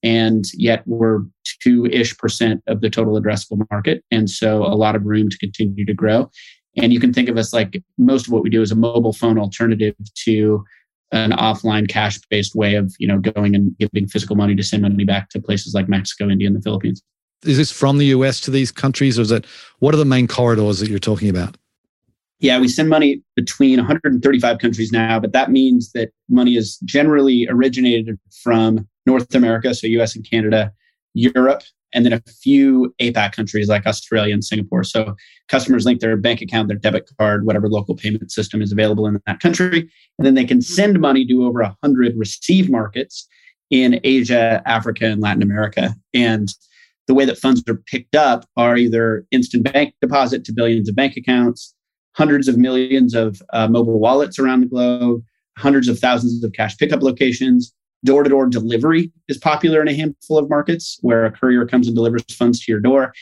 and 0.03 0.45
yet 0.53 0.83
we're 0.85 1.21
two 1.61 1.85
ish 1.87 2.17
percent 2.17 2.61
of 2.67 2.81
the 2.81 2.89
total 2.89 3.19
addressable 3.19 3.65
market. 3.69 4.03
And 4.11 4.29
so 4.29 4.63
a 4.63 4.75
lot 4.75 4.95
of 4.95 5.05
room 5.05 5.29
to 5.29 5.37
continue 5.37 5.85
to 5.85 5.93
grow. 5.93 6.29
And 6.77 6.93
you 6.93 6.99
can 6.99 7.13
think 7.13 7.29
of 7.29 7.37
us 7.37 7.53
like 7.53 7.81
most 7.97 8.27
of 8.27 8.33
what 8.33 8.43
we 8.43 8.49
do 8.49 8.61
is 8.61 8.71
a 8.71 8.75
mobile 8.75 9.13
phone 9.13 9.37
alternative 9.37 9.95
to 10.25 10.63
an 11.11 11.31
offline 11.31 11.89
cash 11.89 12.19
based 12.29 12.55
way 12.55 12.75
of 12.75 12.93
you 12.99 13.07
know 13.07 13.17
going 13.17 13.55
and 13.55 13.75
giving 13.77 14.07
physical 14.07 14.35
money 14.35 14.55
to 14.55 14.63
send 14.63 14.83
money 14.83 15.03
back 15.03 15.29
to 15.29 15.41
places 15.41 15.73
like 15.73 15.89
Mexico, 15.89 16.29
India, 16.29 16.47
and 16.47 16.55
the 16.55 16.61
Philippines. 16.61 17.01
Is 17.45 17.57
this 17.57 17.71
from 17.71 17.97
the 17.97 18.07
US 18.07 18.39
to 18.41 18.51
these 18.51 18.71
countries, 18.71 19.17
or 19.17 19.23
is 19.23 19.31
it 19.31 19.45
what 19.79 19.93
are 19.93 19.97
the 19.97 20.05
main 20.05 20.27
corridors 20.27 20.79
that 20.79 20.89
you're 20.89 20.99
talking 20.99 21.29
about? 21.29 21.57
Yeah, 22.39 22.59
we 22.59 22.69
send 22.69 22.87
money 22.87 23.21
between 23.35 23.79
135 23.79 24.59
countries 24.59 24.93
now, 24.93 25.19
but 25.19 25.33
that 25.33 25.51
means 25.51 25.91
that 25.91 26.11
money 26.29 26.55
is 26.55 26.77
generally 26.85 27.45
originated 27.49 28.17
from 28.43 28.87
North 29.09 29.33
America, 29.33 29.73
so 29.73 29.87
US 29.87 30.15
and 30.15 30.29
Canada, 30.29 30.71
Europe, 31.15 31.63
and 31.93 32.05
then 32.05 32.13
a 32.13 32.21
few 32.43 32.93
APAC 33.01 33.31
countries 33.31 33.67
like 33.67 33.87
Australia 33.87 34.33
and 34.33 34.43
Singapore. 34.43 34.83
So 34.83 35.15
customers 35.47 35.83
link 35.85 35.99
their 35.99 36.15
bank 36.15 36.41
account, 36.41 36.67
their 36.67 36.77
debit 36.77 37.09
card, 37.17 37.45
whatever 37.45 37.67
local 37.67 37.95
payment 37.95 38.31
system 38.31 38.61
is 38.61 38.71
available 38.71 39.07
in 39.07 39.19
that 39.25 39.39
country, 39.39 39.89
and 40.17 40.25
then 40.25 40.35
they 40.35 40.45
can 40.45 40.61
send 40.61 40.99
money 40.99 41.25
to 41.25 41.45
over 41.45 41.61
100 41.63 42.13
receive 42.17 42.69
markets 42.69 43.27
in 43.71 43.99
Asia, 44.03 44.61
Africa, 44.65 45.05
and 45.05 45.21
Latin 45.21 45.41
America. 45.41 45.95
And 46.13 46.53
the 47.07 47.15
way 47.15 47.25
that 47.25 47.39
funds 47.39 47.63
are 47.67 47.81
picked 47.87 48.15
up 48.15 48.45
are 48.55 48.77
either 48.77 49.25
instant 49.31 49.63
bank 49.71 49.95
deposit 50.01 50.45
to 50.45 50.53
billions 50.53 50.87
of 50.87 50.95
bank 50.95 51.17
accounts, 51.17 51.73
hundreds 52.15 52.47
of 52.47 52.57
millions 52.57 53.15
of 53.15 53.41
uh, 53.53 53.67
mobile 53.67 53.99
wallets 53.99 54.37
around 54.37 54.61
the 54.61 54.67
globe, 54.67 55.23
hundreds 55.57 55.87
of 55.87 55.97
thousands 55.97 56.43
of 56.43 56.53
cash 56.53 56.77
pickup 56.77 57.01
locations, 57.01 57.73
Door 58.05 58.23
to 58.23 58.29
door 58.29 58.45
delivery 58.47 59.11
is 59.27 59.37
popular 59.37 59.81
in 59.81 59.87
a 59.89 59.93
handful 59.93 60.37
of 60.37 60.49
markets 60.49 60.97
where 61.01 61.25
a 61.25 61.31
courier 61.31 61.65
comes 61.65 61.87
and 61.87 61.95
delivers 61.95 62.23
funds 62.31 62.63
to 62.63 62.71
your 62.71 62.79
door. 62.79 63.13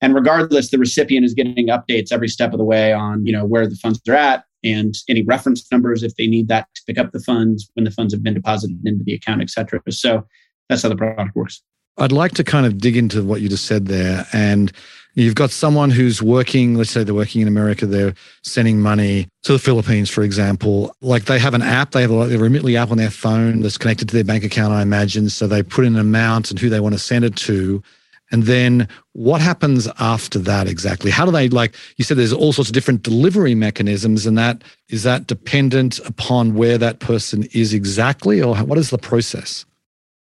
And 0.00 0.14
regardless, 0.14 0.70
the 0.70 0.78
recipient 0.78 1.24
is 1.24 1.34
getting 1.34 1.68
updates 1.68 2.10
every 2.10 2.28
step 2.28 2.52
of 2.52 2.58
the 2.58 2.64
way 2.64 2.92
on 2.92 3.24
you 3.26 3.32
know 3.32 3.44
where 3.44 3.66
the 3.66 3.76
funds 3.76 4.00
are 4.08 4.14
at 4.14 4.44
and 4.64 4.94
any 5.08 5.22
reference 5.22 5.70
numbers 5.70 6.02
if 6.02 6.14
they 6.16 6.26
need 6.26 6.48
that 6.48 6.68
to 6.74 6.82
pick 6.86 6.98
up 6.98 7.12
the 7.12 7.20
funds 7.20 7.70
when 7.74 7.84
the 7.84 7.90
funds 7.90 8.14
have 8.14 8.22
been 8.22 8.34
deposited 8.34 8.78
into 8.84 9.04
the 9.04 9.14
account, 9.14 9.42
et 9.42 9.50
cetera. 9.50 9.80
So 9.90 10.26
that's 10.68 10.82
how 10.82 10.88
the 10.88 10.96
product 10.96 11.34
works. 11.34 11.62
I'd 11.98 12.12
like 12.12 12.32
to 12.34 12.44
kind 12.44 12.66
of 12.66 12.78
dig 12.78 12.96
into 12.96 13.22
what 13.22 13.40
you 13.40 13.48
just 13.48 13.66
said 13.66 13.86
there 13.86 14.26
and 14.32 14.72
You've 15.14 15.34
got 15.34 15.50
someone 15.50 15.90
who's 15.90 16.22
working, 16.22 16.74
let's 16.74 16.90
say 16.90 17.04
they're 17.04 17.14
working 17.14 17.42
in 17.42 17.48
America, 17.48 17.84
they're 17.84 18.14
sending 18.42 18.80
money 18.80 19.28
to 19.42 19.52
the 19.52 19.58
Philippines, 19.58 20.08
for 20.08 20.22
example. 20.22 20.96
Like 21.02 21.26
they 21.26 21.38
have 21.38 21.52
an 21.52 21.60
app, 21.60 21.90
they 21.90 22.00
have 22.00 22.10
a, 22.10 22.20
a 22.20 22.38
Remitly 22.38 22.76
app 22.76 22.90
on 22.90 22.96
their 22.96 23.10
phone 23.10 23.60
that's 23.60 23.76
connected 23.76 24.08
to 24.08 24.14
their 24.14 24.24
bank 24.24 24.42
account, 24.42 24.72
I 24.72 24.80
imagine. 24.80 25.28
So 25.28 25.46
they 25.46 25.62
put 25.62 25.84
in 25.84 25.94
an 25.94 26.00
amount 26.00 26.50
and 26.50 26.58
who 26.58 26.70
they 26.70 26.80
want 26.80 26.94
to 26.94 26.98
send 26.98 27.26
it 27.26 27.36
to. 27.36 27.82
And 28.30 28.44
then 28.44 28.88
what 29.12 29.42
happens 29.42 29.86
after 29.98 30.38
that 30.38 30.66
exactly? 30.66 31.10
How 31.10 31.26
do 31.26 31.30
they 31.30 31.50
like 31.50 31.74
you 31.98 32.04
said 32.04 32.16
there's 32.16 32.32
all 32.32 32.54
sorts 32.54 32.70
of 32.70 32.74
different 32.74 33.02
delivery 33.02 33.54
mechanisms 33.54 34.24
and 34.24 34.38
that 34.38 34.64
is 34.88 35.02
that 35.02 35.26
dependent 35.26 35.98
upon 36.06 36.54
where 36.54 36.78
that 36.78 37.00
person 37.00 37.46
is 37.52 37.74
exactly 37.74 38.40
or 38.40 38.56
what 38.56 38.78
is 38.78 38.88
the 38.88 38.96
process? 38.96 39.66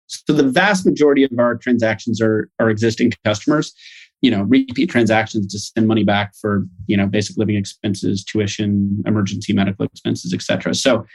So 0.08 0.32
the 0.32 0.48
vast 0.48 0.84
majority 0.84 1.22
of 1.22 1.30
our 1.38 1.56
transactions 1.56 2.20
are 2.20 2.50
are 2.58 2.70
existing 2.70 3.12
customers. 3.24 3.72
You 4.20 4.32
know 4.32 4.42
repeat 4.42 4.90
transactions 4.90 5.46
to 5.52 5.58
send 5.58 5.86
money 5.86 6.04
back 6.04 6.32
for 6.40 6.64
you 6.86 6.96
know 6.96 7.06
basic 7.06 7.36
living 7.36 7.56
expenses 7.56 8.24
tuition 8.24 9.02
emergency 9.06 9.52
medical 9.52 9.84
expenses 9.84 10.34
etc 10.34 10.74
so 10.74 11.06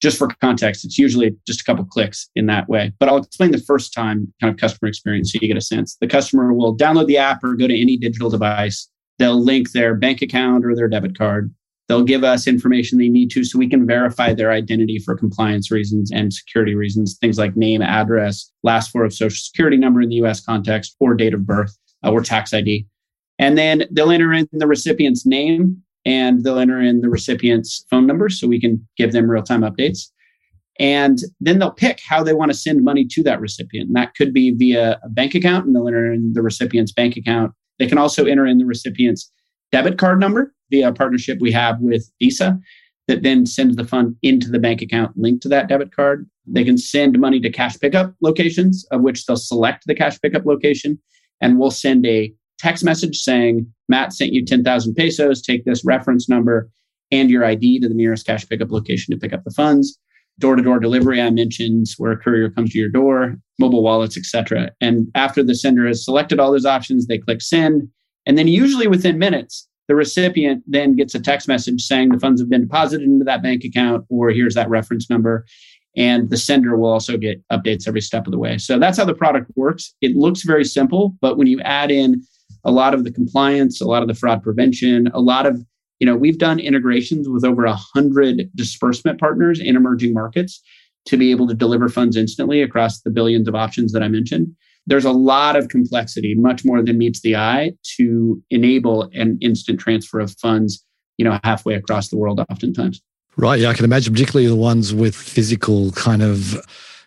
just 0.00 0.18
for 0.18 0.28
context 0.40 0.84
it's 0.84 0.98
usually 0.98 1.36
just 1.46 1.60
a 1.60 1.64
couple 1.64 1.84
clicks 1.84 2.28
in 2.34 2.46
that 2.46 2.68
way. 2.68 2.92
But 2.98 3.08
i'll 3.08 3.18
explain 3.18 3.50
the 3.50 3.58
first 3.58 3.92
time 3.92 4.32
kind 4.40 4.52
of 4.52 4.58
customer 4.58 4.88
experience 4.88 5.32
so 5.32 5.38
you 5.40 5.48
get 5.48 5.56
a 5.56 5.62
sense. 5.62 5.96
The 6.00 6.06
customer 6.06 6.52
will 6.52 6.76
download 6.76 7.06
the 7.06 7.18
app 7.18 7.42
or 7.42 7.54
go 7.54 7.66
to 7.66 7.80
any 7.80 7.96
digital 7.96 8.30
device. 8.30 8.88
They'll 9.18 9.42
link 9.42 9.72
their 9.72 9.94
bank 9.94 10.22
account 10.22 10.64
or 10.64 10.74
their 10.74 10.88
debit 10.88 11.16
card 11.16 11.52
they'll 11.88 12.02
give 12.02 12.24
us 12.24 12.46
information 12.46 12.98
they 12.98 13.08
need 13.08 13.30
to 13.30 13.44
so 13.44 13.58
we 13.58 13.68
can 13.68 13.86
verify 13.86 14.34
their 14.34 14.50
identity 14.50 14.98
for 14.98 15.16
compliance 15.16 15.70
reasons 15.70 16.10
and 16.12 16.32
security 16.32 16.74
reasons 16.74 17.16
things 17.20 17.38
like 17.38 17.56
name 17.56 17.82
address 17.82 18.50
last 18.62 18.90
four 18.90 19.04
of 19.04 19.12
social 19.12 19.36
security 19.36 19.76
number 19.76 20.00
in 20.00 20.08
the 20.08 20.16
us 20.16 20.40
context 20.40 20.96
or 21.00 21.14
date 21.14 21.34
of 21.34 21.46
birth 21.46 21.76
uh, 22.04 22.10
or 22.10 22.22
tax 22.22 22.52
ID. 22.52 22.86
And 23.38 23.58
then 23.58 23.84
they'll 23.90 24.10
enter 24.10 24.32
in 24.32 24.48
the 24.52 24.66
recipient's 24.66 25.26
name 25.26 25.82
and 26.04 26.44
they'll 26.44 26.58
enter 26.58 26.80
in 26.80 27.00
the 27.00 27.08
recipient's 27.08 27.84
phone 27.90 28.06
number 28.06 28.28
so 28.28 28.46
we 28.46 28.60
can 28.60 28.86
give 28.96 29.12
them 29.12 29.30
real 29.30 29.42
time 29.42 29.62
updates. 29.62 30.08
And 30.78 31.18
then 31.40 31.58
they'll 31.58 31.70
pick 31.70 32.00
how 32.06 32.22
they 32.22 32.34
want 32.34 32.50
to 32.50 32.56
send 32.56 32.84
money 32.84 33.06
to 33.10 33.22
that 33.22 33.40
recipient. 33.40 33.88
And 33.88 33.96
that 33.96 34.14
could 34.14 34.32
be 34.32 34.52
via 34.52 35.00
a 35.02 35.08
bank 35.08 35.34
account, 35.34 35.66
and 35.66 35.74
they'll 35.74 35.88
enter 35.88 36.12
in 36.12 36.34
the 36.34 36.42
recipient's 36.42 36.92
bank 36.92 37.16
account. 37.16 37.52
They 37.78 37.86
can 37.86 37.96
also 37.98 38.26
enter 38.26 38.46
in 38.46 38.58
the 38.58 38.66
recipient's 38.66 39.30
debit 39.72 39.96
card 39.98 40.20
number 40.20 40.54
via 40.70 40.86
a 40.86 40.90
uh, 40.90 40.92
partnership 40.92 41.38
we 41.40 41.52
have 41.52 41.80
with 41.80 42.10
Visa 42.20 42.58
that 43.08 43.22
then 43.22 43.46
sends 43.46 43.76
the 43.76 43.84
fund 43.84 44.16
into 44.22 44.50
the 44.50 44.58
bank 44.58 44.82
account 44.82 45.16
linked 45.16 45.42
to 45.42 45.48
that 45.48 45.68
debit 45.68 45.94
card. 45.94 46.28
They 46.46 46.64
can 46.64 46.76
send 46.76 47.18
money 47.18 47.40
to 47.40 47.50
cash 47.50 47.78
pickup 47.78 48.14
locations, 48.20 48.84
of 48.90 49.02
which 49.02 49.26
they'll 49.26 49.36
select 49.36 49.84
the 49.86 49.94
cash 49.94 50.20
pickup 50.20 50.44
location 50.44 50.98
and 51.40 51.58
we'll 51.58 51.70
send 51.70 52.06
a 52.06 52.32
text 52.58 52.84
message 52.84 53.18
saying, 53.18 53.66
Matt 53.88 54.12
sent 54.12 54.32
you 54.32 54.44
10,000 54.44 54.94
pesos, 54.94 55.42
take 55.42 55.64
this 55.64 55.84
reference 55.84 56.28
number 56.28 56.70
and 57.12 57.30
your 57.30 57.44
ID 57.44 57.80
to 57.80 57.88
the 57.88 57.94
nearest 57.94 58.26
cash 58.26 58.48
pickup 58.48 58.70
location 58.70 59.14
to 59.14 59.20
pick 59.20 59.32
up 59.32 59.44
the 59.44 59.52
funds. 59.52 59.98
Door 60.38 60.56
to 60.56 60.62
door 60.62 60.78
delivery, 60.78 61.20
I 61.20 61.30
mentioned, 61.30 61.86
where 61.96 62.12
a 62.12 62.16
courier 62.16 62.50
comes 62.50 62.72
to 62.72 62.78
your 62.78 62.90
door, 62.90 63.36
mobile 63.58 63.82
wallets, 63.82 64.18
etc. 64.18 64.70
And 64.80 65.08
after 65.14 65.42
the 65.42 65.54
sender 65.54 65.86
has 65.86 66.04
selected 66.04 66.38
all 66.38 66.52
those 66.52 66.66
options, 66.66 67.06
they 67.06 67.18
click 67.18 67.40
send. 67.40 67.88
And 68.26 68.36
then, 68.36 68.46
usually 68.46 68.86
within 68.86 69.18
minutes, 69.18 69.66
the 69.88 69.94
recipient 69.94 70.62
then 70.66 70.96
gets 70.96 71.14
a 71.14 71.20
text 71.20 71.48
message 71.48 71.82
saying 71.82 72.10
the 72.10 72.18
funds 72.18 72.40
have 72.40 72.50
been 72.50 72.62
deposited 72.62 73.04
into 73.04 73.24
that 73.24 73.42
bank 73.42 73.64
account, 73.64 74.04
or 74.08 74.30
here's 74.30 74.54
that 74.54 74.68
reference 74.68 75.08
number 75.08 75.44
and 75.96 76.28
the 76.28 76.36
sender 76.36 76.76
will 76.76 76.90
also 76.90 77.16
get 77.16 77.42
updates 77.48 77.88
every 77.88 78.02
step 78.02 78.26
of 78.26 78.32
the 78.32 78.38
way. 78.38 78.58
So 78.58 78.78
that's 78.78 78.98
how 78.98 79.06
the 79.06 79.14
product 79.14 79.50
works. 79.56 79.94
It 80.02 80.14
looks 80.14 80.42
very 80.42 80.64
simple, 80.64 81.16
but 81.20 81.38
when 81.38 81.46
you 81.46 81.60
add 81.62 81.90
in 81.90 82.22
a 82.64 82.70
lot 82.70 82.92
of 82.92 83.04
the 83.04 83.10
compliance, 83.10 83.80
a 83.80 83.86
lot 83.86 84.02
of 84.02 84.08
the 84.08 84.14
fraud 84.14 84.42
prevention, 84.42 85.08
a 85.14 85.20
lot 85.20 85.46
of 85.46 85.64
you 85.98 86.06
know, 86.06 86.14
we've 86.14 86.36
done 86.36 86.58
integrations 86.58 87.26
with 87.26 87.42
over 87.42 87.64
a 87.64 87.74
hundred 87.74 88.50
disbursement 88.54 89.18
partners 89.18 89.60
in 89.60 89.76
emerging 89.76 90.12
markets 90.12 90.62
to 91.06 91.16
be 91.16 91.30
able 91.30 91.48
to 91.48 91.54
deliver 91.54 91.88
funds 91.88 92.16
instantly 92.16 92.60
across 92.60 93.00
the 93.00 93.08
billions 93.08 93.48
of 93.48 93.54
options 93.54 93.92
that 93.92 94.02
I 94.02 94.08
mentioned. 94.08 94.54
There's 94.86 95.04
a 95.04 95.12
lot 95.12 95.56
of 95.56 95.68
complexity, 95.68 96.34
much 96.34 96.64
more 96.64 96.82
than 96.82 96.98
meets 96.98 97.20
the 97.20 97.36
eye, 97.36 97.72
to 97.96 98.42
enable 98.50 99.10
an 99.14 99.38
instant 99.40 99.80
transfer 99.80 100.20
of 100.20 100.32
funds, 100.38 100.84
you 101.18 101.24
know, 101.24 101.40
halfway 101.42 101.74
across 101.74 102.08
the 102.08 102.16
world, 102.16 102.40
oftentimes. 102.50 103.02
Right. 103.36 103.60
Yeah, 103.60 103.68
I 103.68 103.74
can 103.74 103.84
imagine, 103.84 104.14
particularly 104.14 104.48
the 104.48 104.56
ones 104.56 104.94
with 104.94 105.14
physical 105.14 105.90
kind 105.92 106.22
of 106.22 106.56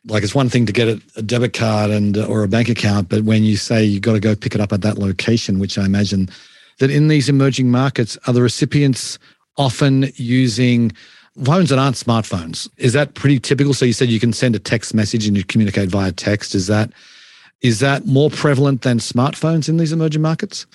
like 0.06 0.24
it's 0.24 0.36
one 0.36 0.50
thing 0.50 0.66
to 0.66 0.74
get 0.74 1.02
a, 1.16 1.22
debit 1.22 1.54
card 1.54 1.92
and 1.92 2.18
uh, 2.18 2.26
or 2.26 2.44
a 2.44 2.48
bank 2.48 2.70
account, 2.70 3.10
but 3.10 3.24
when 3.24 3.44
you 3.44 3.58
say 3.58 3.84
you've 3.84 4.02
got 4.02 4.14
to 4.14 4.20
go 4.20 4.36
pick 4.36 4.56
it 4.56 4.62
up 4.62 4.72
at 4.72 4.82
that 4.82 4.98
location, 4.98 5.60
which 5.60 5.78
I 5.78 5.86
imagine 5.86 6.30
that 6.80 6.90
in 6.90 7.08
these 7.08 7.30
emerging 7.30 7.70
markets 7.70 8.18
are 8.26 8.34
the 8.34 8.42
recipients 8.42 9.20
often 9.58 10.10
using 10.16 10.92
phones 11.44 11.70
that 11.70 11.80
aren't 11.80 11.98
smartphones. 11.98 12.70
Is 12.78 12.94
that 12.94 13.14
pretty 13.14 13.40
typical? 13.40 13.74
So 13.74 13.86
you 13.86 13.94
said 13.94 14.10
you 14.10 14.20
can 14.20 14.34
send 14.34 14.56
a 14.56 14.60
text 14.60 14.94
message 14.94 15.28
and 15.28 15.36
you 15.36 15.44
communicate 15.44 15.90
via 15.90 16.12
text. 16.12 16.56
Is 16.56 16.68
that 16.68 16.92
is 17.62 17.80
that 17.80 18.06
more 18.06 18.30
prevalent 18.30 18.82
than 18.82 19.00
smartphones 19.00 19.68
in 19.70 19.78
these 19.78 19.92
emerging 19.92 20.22
markets? 20.22 20.66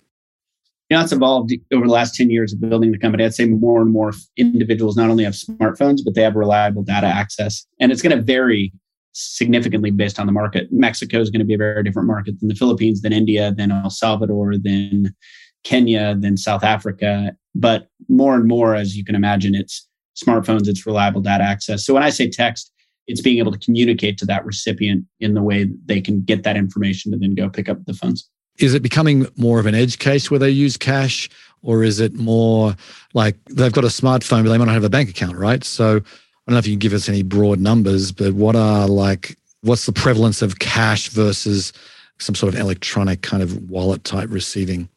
know, 0.94 1.02
it's 1.02 1.12
evolved 1.12 1.52
over 1.72 1.86
the 1.86 1.92
last 1.92 2.14
10 2.14 2.30
years 2.30 2.52
of 2.52 2.60
building 2.60 2.92
the 2.92 2.98
company. 2.98 3.24
I'd 3.24 3.34
say 3.34 3.46
more 3.46 3.82
and 3.82 3.92
more 3.92 4.12
individuals 4.36 4.96
not 4.96 5.10
only 5.10 5.24
have 5.24 5.34
smartphones, 5.34 6.00
but 6.04 6.14
they 6.14 6.22
have 6.22 6.34
reliable 6.34 6.82
data 6.82 7.06
access. 7.06 7.66
And 7.80 7.92
it's 7.92 8.02
going 8.02 8.16
to 8.16 8.22
vary 8.22 8.72
significantly 9.12 9.90
based 9.90 10.18
on 10.18 10.26
the 10.26 10.32
market. 10.32 10.68
Mexico 10.72 11.20
is 11.20 11.30
going 11.30 11.40
to 11.40 11.46
be 11.46 11.54
a 11.54 11.58
very 11.58 11.82
different 11.82 12.08
market 12.08 12.38
than 12.40 12.48
the 12.48 12.54
Philippines, 12.54 13.02
than 13.02 13.12
India, 13.12 13.52
than 13.52 13.70
El 13.70 13.90
Salvador, 13.90 14.54
than 14.56 15.14
Kenya, 15.62 16.14
than 16.16 16.36
South 16.36 16.64
Africa. 16.64 17.32
But 17.54 17.88
more 18.08 18.34
and 18.34 18.46
more, 18.46 18.74
as 18.74 18.96
you 18.96 19.04
can 19.04 19.14
imagine, 19.14 19.54
it's 19.54 19.88
smartphones, 20.16 20.68
it's 20.68 20.86
reliable 20.86 21.20
data 21.20 21.44
access. 21.44 21.84
So 21.84 21.94
when 21.94 22.02
I 22.02 22.10
say 22.10 22.28
text, 22.28 22.72
it's 23.06 23.20
being 23.20 23.38
able 23.38 23.52
to 23.52 23.58
communicate 23.58 24.18
to 24.18 24.26
that 24.26 24.44
recipient 24.44 25.04
in 25.20 25.34
the 25.34 25.42
way 25.42 25.68
they 25.86 26.00
can 26.00 26.22
get 26.22 26.42
that 26.42 26.56
information 26.56 27.12
to 27.12 27.18
then 27.18 27.34
go 27.34 27.48
pick 27.48 27.68
up 27.68 27.84
the 27.84 27.94
funds. 27.94 28.28
Is 28.58 28.74
it 28.74 28.82
becoming 28.82 29.26
more 29.36 29.58
of 29.58 29.66
an 29.66 29.74
edge 29.74 29.98
case 29.98 30.30
where 30.30 30.38
they 30.38 30.50
use 30.50 30.76
cash, 30.76 31.28
or 31.62 31.82
is 31.82 31.98
it 31.98 32.14
more 32.14 32.76
like 33.12 33.36
they've 33.46 33.72
got 33.72 33.84
a 33.84 33.88
smartphone, 33.88 34.44
but 34.44 34.50
they 34.50 34.58
might 34.58 34.66
not 34.66 34.74
have 34.74 34.84
a 34.84 34.90
bank 34.90 35.10
account, 35.10 35.36
right? 35.36 35.64
So 35.64 35.96
I 35.96 36.50
don't 36.50 36.54
know 36.54 36.58
if 36.58 36.66
you 36.66 36.72
can 36.72 36.78
give 36.78 36.92
us 36.92 37.08
any 37.08 37.22
broad 37.22 37.58
numbers, 37.58 38.12
but 38.12 38.34
what 38.34 38.54
are 38.54 38.86
like, 38.86 39.36
what's 39.62 39.86
the 39.86 39.92
prevalence 39.92 40.42
of 40.42 40.58
cash 40.58 41.08
versus 41.08 41.72
some 42.18 42.34
sort 42.34 42.54
of 42.54 42.60
electronic 42.60 43.22
kind 43.22 43.42
of 43.42 43.70
wallet 43.70 44.04
type 44.04 44.28
receiving? 44.30 44.88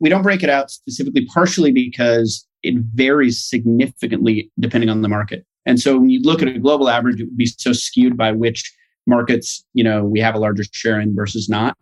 We 0.00 0.10
don't 0.10 0.22
break 0.22 0.42
it 0.42 0.50
out 0.50 0.70
specifically, 0.70 1.26
partially 1.26 1.70
because 1.70 2.46
it 2.62 2.74
varies 2.94 3.42
significantly 3.42 4.50
depending 4.58 4.90
on 4.90 5.02
the 5.02 5.08
market. 5.08 5.46
And 5.66 5.80
so 5.80 5.98
when 5.98 6.10
you 6.10 6.20
look 6.22 6.42
at 6.42 6.48
a 6.48 6.58
global 6.58 6.88
average, 6.88 7.20
it 7.20 7.24
would 7.24 7.36
be 7.36 7.46
so 7.46 7.72
skewed 7.72 8.16
by 8.16 8.32
which 8.32 8.72
markets, 9.06 9.64
you 9.74 9.84
know, 9.84 10.04
we 10.04 10.20
have 10.20 10.34
a 10.34 10.38
larger 10.38 10.64
share 10.72 11.00
in 11.00 11.14
versus 11.14 11.48
not 11.48 11.76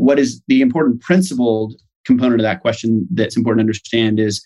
what 0.00 0.18
is 0.18 0.40
the 0.48 0.62
important 0.62 1.00
principled 1.00 1.74
component 2.06 2.40
of 2.40 2.44
that 2.44 2.62
question 2.62 3.06
that's 3.12 3.36
important 3.36 3.58
to 3.58 3.62
understand 3.62 4.18
is 4.18 4.44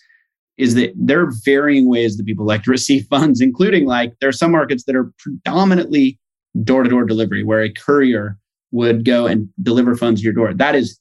is 0.57 0.75
that 0.75 0.93
there 0.95 1.21
are 1.21 1.33
varying 1.43 1.89
ways 1.89 2.15
that 2.15 2.25
people 2.25 2.45
like 2.45 2.63
to 2.63 2.71
receive 2.71 3.05
funds, 3.09 3.41
including 3.41 3.85
like 3.85 4.13
there 4.19 4.29
are 4.29 4.33
some 4.33 4.51
markets 4.51 4.83
that 4.85 4.95
are 4.95 5.11
predominantly 5.19 6.19
door-to-door 6.63 7.03
delivery, 7.03 7.43
where 7.43 7.61
a 7.61 7.71
courier 7.71 8.37
would 8.71 9.03
go 9.03 9.27
and 9.27 9.49
deliver 9.61 9.95
funds 9.95 10.21
to 10.21 10.25
your 10.25 10.33
door. 10.33 10.53
That 10.53 10.75
is 10.75 10.99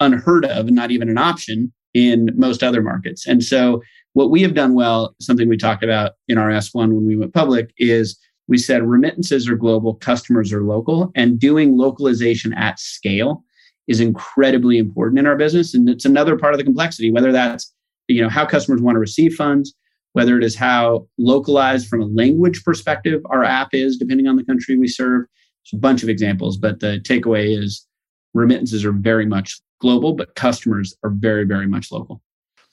unheard 0.00 0.44
of 0.44 0.66
and 0.66 0.76
not 0.76 0.90
even 0.90 1.08
an 1.08 1.18
option 1.18 1.72
in 1.94 2.30
most 2.34 2.62
other 2.62 2.82
markets. 2.82 3.26
And 3.26 3.42
so 3.42 3.82
what 4.12 4.30
we 4.30 4.42
have 4.42 4.54
done 4.54 4.74
well, 4.74 5.14
something 5.20 5.48
we 5.48 5.56
talked 5.56 5.84
about 5.84 6.12
in 6.28 6.38
our 6.38 6.48
S1 6.48 6.92
when 6.92 7.06
we 7.06 7.16
went 7.16 7.34
public, 7.34 7.72
is 7.78 8.18
we 8.48 8.58
said 8.58 8.82
remittances 8.82 9.48
are 9.48 9.56
global, 9.56 9.94
customers 9.94 10.52
are 10.52 10.64
local, 10.64 11.12
and 11.14 11.38
doing 11.38 11.76
localization 11.76 12.52
at 12.54 12.80
scale 12.80 13.44
is 13.86 14.00
incredibly 14.00 14.78
important 14.78 15.18
in 15.18 15.26
our 15.26 15.36
business. 15.36 15.74
And 15.74 15.88
it's 15.88 16.04
another 16.04 16.36
part 16.36 16.54
of 16.54 16.58
the 16.58 16.64
complexity, 16.64 17.10
whether 17.10 17.32
that's 17.32 17.72
you 18.08 18.20
know 18.20 18.28
how 18.28 18.44
customers 18.44 18.80
want 18.80 18.96
to 18.96 19.00
receive 19.00 19.34
funds, 19.34 19.72
whether 20.12 20.36
it 20.36 20.44
is 20.44 20.56
how 20.56 21.06
localized 21.18 21.88
from 21.88 22.02
a 22.02 22.06
language 22.06 22.64
perspective 22.64 23.20
our 23.30 23.44
app 23.44 23.68
is, 23.72 23.96
depending 23.96 24.26
on 24.26 24.36
the 24.36 24.44
country 24.44 24.76
we 24.76 24.88
serve. 24.88 25.26
There's 25.64 25.78
a 25.78 25.80
bunch 25.80 26.02
of 26.02 26.08
examples, 26.08 26.56
but 26.56 26.80
the 26.80 27.00
takeaway 27.04 27.56
is 27.56 27.86
remittances 28.34 28.84
are 28.84 28.92
very 28.92 29.26
much 29.26 29.60
global, 29.80 30.14
but 30.14 30.34
customers 30.34 30.96
are 31.04 31.10
very, 31.10 31.44
very 31.44 31.66
much 31.66 31.92
local. 31.92 32.22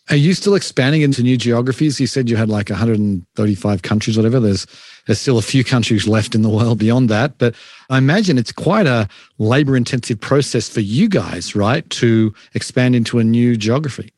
Are 0.09 0.15
you 0.15 0.33
still 0.33 0.55
expanding 0.55 1.01
into 1.01 1.21
new 1.21 1.35
geographies? 1.35 1.99
You 1.99 2.07
said 2.07 2.29
you 2.29 2.37
had 2.37 2.49
like 2.49 2.69
135 2.69 3.81
countries, 3.81 4.15
whatever. 4.15 4.39
There's 4.39 4.65
there's 5.05 5.19
still 5.19 5.37
a 5.37 5.41
few 5.41 5.63
countries 5.63 6.07
left 6.07 6.33
in 6.33 6.41
the 6.41 6.49
world 6.49 6.79
beyond 6.79 7.09
that, 7.09 7.37
but 7.37 7.55
I 7.89 7.97
imagine 7.97 8.37
it's 8.37 8.51
quite 8.51 8.87
a 8.87 9.07
labor-intensive 9.37 10.19
process 10.19 10.67
for 10.69 10.81
you 10.81 11.07
guys, 11.07 11.55
right, 11.55 11.89
to 11.91 12.33
expand 12.53 12.95
into 12.95 13.19
a 13.19 13.23
new 13.23 13.55
geography. 13.55 14.11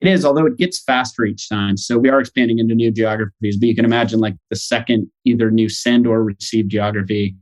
It 0.00 0.08
is, 0.08 0.26
although 0.26 0.44
it 0.44 0.58
gets 0.58 0.78
faster 0.78 1.24
each 1.24 1.48
time. 1.48 1.78
So 1.78 1.96
we 1.98 2.10
are 2.10 2.20
expanding 2.20 2.58
into 2.58 2.74
new 2.74 2.90
geographies, 2.90 3.56
but 3.56 3.66
you 3.66 3.74
can 3.74 3.86
imagine 3.86 4.20
like 4.20 4.36
the 4.50 4.56
second 4.56 5.10
either 5.24 5.50
new 5.50 5.70
send 5.70 6.06
or 6.06 6.22
receive 6.22 6.68
geography 6.68 7.34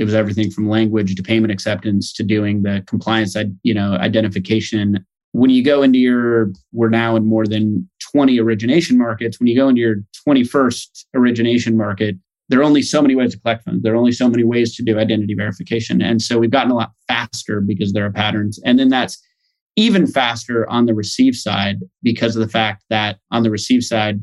it 0.00 0.04
was 0.04 0.14
everything 0.14 0.50
from 0.50 0.66
language 0.66 1.14
to 1.14 1.22
payment 1.22 1.52
acceptance 1.52 2.10
to 2.14 2.22
doing 2.22 2.62
the 2.62 2.82
compliance 2.86 3.36
you 3.62 3.74
know 3.74 3.92
identification 3.96 5.04
when 5.32 5.50
you 5.50 5.62
go 5.64 5.82
into 5.82 5.98
your 5.98 6.50
we're 6.72 6.88
now 6.88 7.16
in 7.16 7.26
more 7.26 7.46
than 7.46 7.88
20 8.12 8.40
origination 8.40 8.98
markets 8.98 9.38
when 9.38 9.46
you 9.46 9.56
go 9.56 9.68
into 9.68 9.80
your 9.80 9.96
21st 10.26 11.04
origination 11.14 11.76
market 11.76 12.16
there 12.50 12.58
are 12.58 12.64
only 12.64 12.82
so 12.82 13.00
many 13.00 13.14
ways 13.14 13.32
to 13.32 13.40
collect 13.40 13.64
funds. 13.64 13.82
There 13.84 13.94
are 13.94 13.96
only 13.96 14.10
so 14.10 14.28
many 14.28 14.42
ways 14.42 14.74
to 14.74 14.82
do 14.82 14.98
identity 14.98 15.34
verification. 15.34 16.02
And 16.02 16.20
so 16.20 16.36
we've 16.36 16.50
gotten 16.50 16.72
a 16.72 16.74
lot 16.74 16.90
faster 17.06 17.60
because 17.60 17.92
there 17.92 18.04
are 18.04 18.10
patterns. 18.10 18.58
And 18.64 18.76
then 18.76 18.88
that's 18.88 19.22
even 19.76 20.04
faster 20.04 20.68
on 20.68 20.86
the 20.86 20.94
receive 20.94 21.36
side 21.36 21.78
because 22.02 22.34
of 22.34 22.42
the 22.42 22.48
fact 22.48 22.84
that 22.90 23.18
on 23.30 23.44
the 23.44 23.50
receive 23.50 23.84
side 23.84 24.18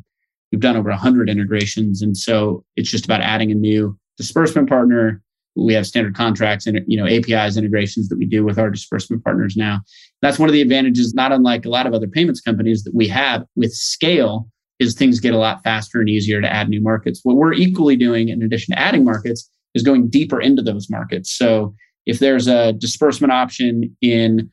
we've 0.51 0.59
done 0.59 0.75
over 0.75 0.89
100 0.89 1.29
integrations. 1.29 2.01
And 2.01 2.17
so 2.17 2.65
it's 2.75 2.91
just 2.91 3.05
about 3.05 3.21
adding 3.21 3.49
a 3.49 3.55
new 3.55 3.97
disbursement 4.17 4.67
partner. 4.67 5.21
We 5.55 5.73
have 5.73 5.87
standard 5.87 6.15
contracts 6.15 6.67
and 6.67 6.81
you 6.85 6.97
know 6.97 7.07
apis 7.07 7.57
integrations 7.57 8.09
that 8.09 8.17
we 8.17 8.25
do 8.25 8.43
with 8.43 8.59
our 8.59 8.69
disbursement 8.69 9.23
partners 9.23 9.55
now 9.55 9.79
that's 10.21 10.39
one 10.39 10.49
of 10.49 10.53
the 10.53 10.61
advantages 10.61 11.13
not 11.13 11.31
unlike 11.31 11.65
a 11.65 11.69
lot 11.69 11.85
of 11.85 11.93
other 11.93 12.07
payments 12.07 12.41
companies 12.41 12.83
that 12.83 12.95
we 12.95 13.07
have 13.07 13.45
with 13.55 13.71
scale 13.71 14.47
is 14.79 14.93
things 14.93 15.19
get 15.19 15.33
a 15.33 15.37
lot 15.37 15.63
faster 15.63 15.99
and 15.99 16.09
easier 16.09 16.39
to 16.41 16.51
add 16.51 16.69
new 16.69 16.81
markets. 16.81 17.21
What 17.23 17.35
we're 17.35 17.53
equally 17.53 17.95
doing 17.95 18.29
in 18.29 18.43
addition 18.43 18.75
to 18.75 18.79
adding 18.79 19.03
markets 19.03 19.49
is 19.73 19.83
going 19.83 20.09
deeper 20.09 20.39
into 20.39 20.61
those 20.61 20.89
markets. 20.89 21.31
So 21.31 21.73
if 22.07 22.19
there's 22.19 22.47
a 22.47 22.73
disbursement 22.73 23.31
option 23.31 23.95
in 24.01 24.49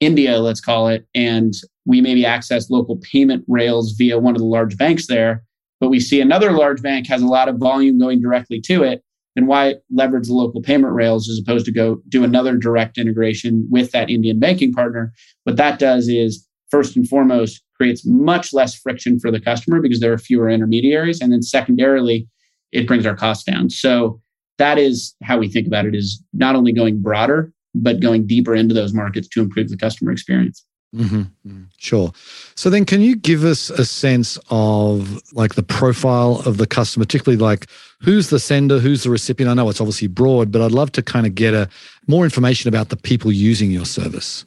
india 0.00 0.38
let's 0.38 0.60
call 0.60 0.88
it 0.88 1.06
and 1.14 1.54
we 1.86 2.00
maybe 2.00 2.26
access 2.26 2.70
local 2.70 2.98
payment 2.98 3.44
rails 3.48 3.92
via 3.92 4.18
one 4.18 4.34
of 4.34 4.40
the 4.40 4.46
large 4.46 4.76
banks 4.76 5.06
there 5.06 5.42
but 5.80 5.88
we 5.88 5.98
see 5.98 6.20
another 6.20 6.52
large 6.52 6.82
bank 6.82 7.06
has 7.06 7.22
a 7.22 7.26
lot 7.26 7.48
of 7.48 7.56
volume 7.56 7.98
going 7.98 8.20
directly 8.20 8.60
to 8.60 8.82
it 8.82 9.02
then 9.38 9.46
why 9.46 9.76
leverage 9.94 10.26
the 10.26 10.34
local 10.34 10.60
payment 10.60 10.92
rails 10.92 11.28
as 11.28 11.38
opposed 11.38 11.64
to 11.66 11.72
go 11.72 12.02
do 12.08 12.24
another 12.24 12.56
direct 12.56 12.98
integration 12.98 13.68
with 13.70 13.92
that 13.92 14.10
Indian 14.10 14.40
banking 14.40 14.72
partner? 14.72 15.12
What 15.44 15.56
that 15.56 15.78
does 15.78 16.08
is, 16.08 16.44
first 16.70 16.96
and 16.96 17.08
foremost, 17.08 17.62
creates 17.76 18.04
much 18.04 18.52
less 18.52 18.74
friction 18.74 19.20
for 19.20 19.30
the 19.30 19.40
customer 19.40 19.80
because 19.80 20.00
there 20.00 20.12
are 20.12 20.18
fewer 20.18 20.50
intermediaries. 20.50 21.20
And 21.20 21.32
then 21.32 21.42
secondarily, 21.42 22.28
it 22.72 22.88
brings 22.88 23.06
our 23.06 23.14
costs 23.14 23.44
down. 23.44 23.70
So 23.70 24.20
that 24.58 24.76
is 24.76 25.14
how 25.22 25.38
we 25.38 25.48
think 25.48 25.68
about 25.68 25.86
it 25.86 25.94
is 25.94 26.20
not 26.32 26.56
only 26.56 26.72
going 26.72 27.00
broader, 27.00 27.52
but 27.76 28.00
going 28.00 28.26
deeper 28.26 28.56
into 28.56 28.74
those 28.74 28.92
markets 28.92 29.28
to 29.28 29.40
improve 29.40 29.68
the 29.68 29.76
customer 29.76 30.10
experience. 30.10 30.64
Mm-hmm. 30.94 31.20
mm-hmm. 31.20 31.62
Sure. 31.76 32.12
So 32.54 32.70
then, 32.70 32.84
can 32.84 33.00
you 33.00 33.14
give 33.14 33.44
us 33.44 33.70
a 33.70 33.84
sense 33.84 34.38
of 34.50 35.20
like 35.32 35.54
the 35.54 35.62
profile 35.62 36.42
of 36.46 36.56
the 36.56 36.66
customer, 36.66 37.04
particularly 37.04 37.40
like 37.40 37.66
who's 38.00 38.30
the 38.30 38.38
sender, 38.38 38.78
who's 38.78 39.02
the 39.02 39.10
recipient? 39.10 39.50
I 39.50 39.54
know 39.54 39.68
it's 39.68 39.80
obviously 39.80 40.08
broad, 40.08 40.50
but 40.50 40.62
I'd 40.62 40.72
love 40.72 40.92
to 40.92 41.02
kind 41.02 41.26
of 41.26 41.34
get 41.34 41.52
a 41.52 41.68
more 42.06 42.24
information 42.24 42.68
about 42.68 42.88
the 42.88 42.96
people 42.96 43.30
using 43.30 43.70
your 43.70 43.84
service. 43.84 44.46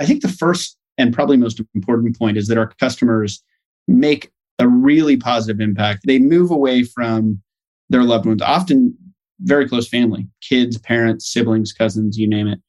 I 0.00 0.06
think 0.06 0.22
the 0.22 0.28
first 0.28 0.76
and 0.98 1.12
probably 1.12 1.36
most 1.36 1.60
important 1.74 2.18
point 2.18 2.36
is 2.36 2.48
that 2.48 2.58
our 2.58 2.72
customers 2.80 3.42
make 3.88 4.30
a 4.58 4.68
really 4.68 5.16
positive 5.16 5.60
impact. 5.60 6.06
They 6.06 6.18
move 6.18 6.50
away 6.50 6.84
from 6.84 7.42
their 7.90 8.02
loved 8.02 8.26
ones, 8.26 8.40
often 8.40 8.96
very 9.40 9.68
close 9.68 9.88
family, 9.88 10.26
kids, 10.40 10.78
parents, 10.78 11.30
siblings, 11.30 11.72
cousins, 11.72 12.16
you 12.16 12.28
name 12.28 12.46
it 12.46 12.60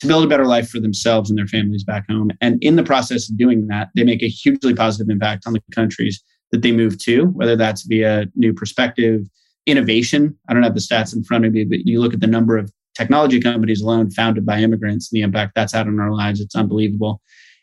to 0.00 0.06
build 0.06 0.24
a 0.24 0.28
better 0.28 0.46
life 0.46 0.68
for 0.68 0.80
themselves 0.80 1.28
and 1.30 1.38
their 1.38 1.46
families 1.46 1.84
back 1.84 2.04
home. 2.08 2.30
And 2.40 2.58
in 2.62 2.76
the 2.76 2.84
process 2.84 3.28
of 3.28 3.36
doing 3.36 3.66
that, 3.66 3.88
they 3.94 4.04
make 4.04 4.22
a 4.22 4.28
hugely 4.28 4.74
positive 4.74 5.10
impact 5.10 5.44
on 5.46 5.52
the 5.52 5.62
countries 5.72 6.22
that 6.52 6.62
they 6.62 6.72
move 6.72 6.98
to, 7.02 7.26
whether 7.26 7.56
that's 7.56 7.82
via 7.82 8.26
new 8.34 8.54
perspective, 8.54 9.22
innovation. 9.66 10.36
I 10.48 10.54
don't 10.54 10.62
have 10.62 10.74
the 10.74 10.80
stats 10.80 11.14
in 11.14 11.24
front 11.24 11.44
of 11.44 11.52
me, 11.52 11.64
but 11.64 11.80
you 11.80 12.00
look 12.00 12.14
at 12.14 12.20
the 12.20 12.26
number 12.26 12.56
of 12.56 12.72
technology 12.94 13.40
companies 13.40 13.80
alone 13.80 14.10
founded 14.10 14.46
by 14.46 14.60
immigrants 14.60 15.10
and 15.10 15.16
the 15.16 15.22
impact 15.22 15.52
that's 15.54 15.72
had 15.72 15.86
on 15.86 16.00
our 16.00 16.12
lives. 16.12 16.40
It's 16.40 16.56
unbelievable. 16.56 17.20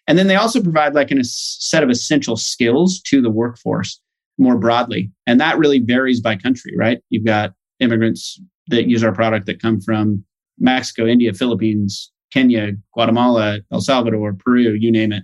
And 0.07 0.17
then 0.17 0.27
they 0.27 0.35
also 0.35 0.61
provide 0.61 0.93
like 0.93 1.11
a 1.11 1.23
set 1.23 1.83
of 1.83 1.89
essential 1.89 2.37
skills 2.37 3.01
to 3.07 3.21
the 3.21 3.31
workforce 3.31 3.99
more 4.37 4.57
broadly. 4.57 5.11
And 5.25 5.39
that 5.39 5.57
really 5.57 5.79
varies 5.79 6.21
by 6.21 6.35
country, 6.35 6.73
right? 6.77 6.99
You've 7.09 7.25
got 7.25 7.53
immigrants 7.79 8.39
that 8.67 8.87
use 8.87 9.03
our 9.03 9.13
product 9.13 9.45
that 9.47 9.61
come 9.61 9.81
from 9.81 10.23
Mexico, 10.59 11.05
India, 11.05 11.33
Philippines, 11.33 12.11
Kenya, 12.35 12.73
Guatemala, 12.93 13.59
El 13.71 13.81
Salvador, 13.81 14.33
Peru, 14.33 14.73
you 14.73 14.91
name 14.91 15.13
it. 15.13 15.23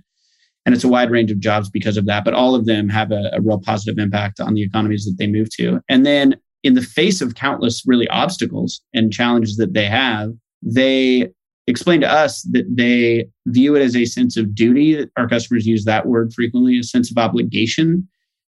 And 0.64 0.74
it's 0.74 0.84
a 0.84 0.88
wide 0.88 1.10
range 1.10 1.30
of 1.30 1.40
jobs 1.40 1.68
because 1.68 1.96
of 1.96 2.06
that, 2.06 2.24
but 2.24 2.34
all 2.34 2.54
of 2.54 2.66
them 2.66 2.88
have 2.88 3.12
a, 3.12 3.30
a 3.34 3.40
real 3.40 3.60
positive 3.60 3.98
impact 3.98 4.40
on 4.40 4.54
the 4.54 4.62
economies 4.62 5.04
that 5.04 5.16
they 5.18 5.26
move 5.26 5.48
to. 5.56 5.80
And 5.88 6.06
then 6.06 6.36
in 6.62 6.74
the 6.74 6.82
face 6.82 7.20
of 7.20 7.34
countless 7.34 7.82
really 7.86 8.08
obstacles 8.08 8.80
and 8.94 9.12
challenges 9.12 9.56
that 9.56 9.74
they 9.74 9.86
have, 9.86 10.30
they 10.62 11.28
explain 11.66 12.00
to 12.00 12.10
us 12.10 12.42
that 12.52 12.64
they 12.74 13.28
view 13.46 13.76
it 13.76 13.82
as 13.82 13.94
a 13.96 14.04
sense 14.04 14.36
of 14.36 14.54
duty. 14.54 15.06
Our 15.16 15.28
customers 15.28 15.66
use 15.66 15.84
that 15.84 16.06
word 16.06 16.32
frequently, 16.32 16.78
a 16.78 16.82
sense 16.82 17.10
of 17.10 17.18
obligation. 17.18 18.08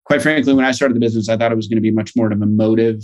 Quite 0.05 0.23
frankly, 0.23 0.55
when 0.55 0.65
I 0.65 0.73
started 0.73 0.95
the 0.95 1.01
business, 1.01 1.29
I 1.29 1.37
thought 1.37 1.53
it 1.53 1.57
was 1.57 1.69
going 1.69 1.77
to 1.77 1.83
be 1.83 1.91
much 1.91 2.13
more 2.17 2.33
of 2.33 2.41
a 2.41 2.47
motive 2.47 3.03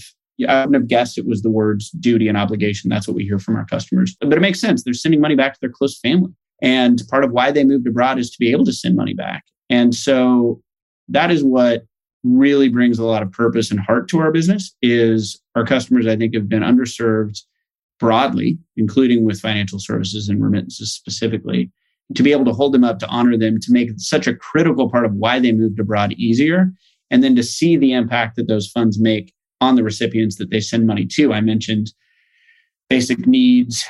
I 0.48 0.60
wouldn't 0.60 0.74
have 0.74 0.88
guessed 0.88 1.18
it 1.18 1.26
was 1.26 1.42
the 1.42 1.50
words 1.50 1.90
duty 1.90 2.28
and 2.28 2.36
obligation. 2.36 2.90
That's 2.90 3.06
what 3.06 3.16
we 3.16 3.24
hear 3.24 3.38
from 3.38 3.56
our 3.56 3.64
customers. 3.64 4.16
But 4.20 4.32
it 4.32 4.40
makes 4.40 4.60
sense. 4.60 4.82
They're 4.82 4.94
sending 4.94 5.20
money 5.20 5.36
back 5.36 5.54
to 5.54 5.60
their 5.60 5.70
close 5.70 5.98
family. 5.98 6.32
And 6.62 7.02
part 7.10 7.24
of 7.24 7.32
why 7.32 7.50
they 7.50 7.64
moved 7.64 7.86
abroad 7.86 8.18
is 8.18 8.30
to 8.30 8.38
be 8.38 8.50
able 8.50 8.64
to 8.64 8.72
send 8.72 8.96
money 8.96 9.14
back. 9.14 9.44
And 9.70 9.94
so 9.94 10.62
that 11.08 11.30
is 11.30 11.44
what 11.44 11.84
really 12.24 12.68
brings 12.68 12.98
a 12.98 13.04
lot 13.04 13.22
of 13.22 13.30
purpose 13.30 13.70
and 13.70 13.78
heart 13.78 14.08
to 14.08 14.18
our 14.18 14.32
business 14.32 14.74
is 14.80 15.38
our 15.54 15.66
customers, 15.66 16.06
I 16.06 16.16
think, 16.16 16.34
have 16.34 16.48
been 16.48 16.62
underserved 16.62 17.40
broadly, 18.00 18.58
including 18.76 19.24
with 19.24 19.40
financial 19.40 19.78
services 19.78 20.28
and 20.28 20.42
remittances 20.42 20.92
specifically, 20.92 21.70
to 22.14 22.22
be 22.22 22.32
able 22.32 22.46
to 22.46 22.52
hold 22.52 22.72
them 22.72 22.84
up, 22.84 22.98
to 23.00 23.08
honor 23.08 23.36
them, 23.36 23.60
to 23.60 23.72
make 23.72 23.90
such 23.98 24.26
a 24.26 24.34
critical 24.34 24.90
part 24.90 25.04
of 25.04 25.14
why 25.14 25.38
they 25.38 25.52
moved 25.52 25.78
abroad 25.78 26.12
easier, 26.14 26.72
and 27.10 27.22
then 27.22 27.36
to 27.36 27.42
see 27.42 27.76
the 27.76 27.92
impact 27.92 28.36
that 28.36 28.48
those 28.48 28.68
funds 28.68 28.98
make 28.98 29.33
on 29.60 29.76
the 29.76 29.84
recipients 29.84 30.36
that 30.36 30.50
they 30.50 30.60
send 30.60 30.86
money 30.86 31.06
to. 31.06 31.32
I 31.32 31.40
mentioned 31.40 31.92
basic 32.88 33.26
needs, 33.26 33.84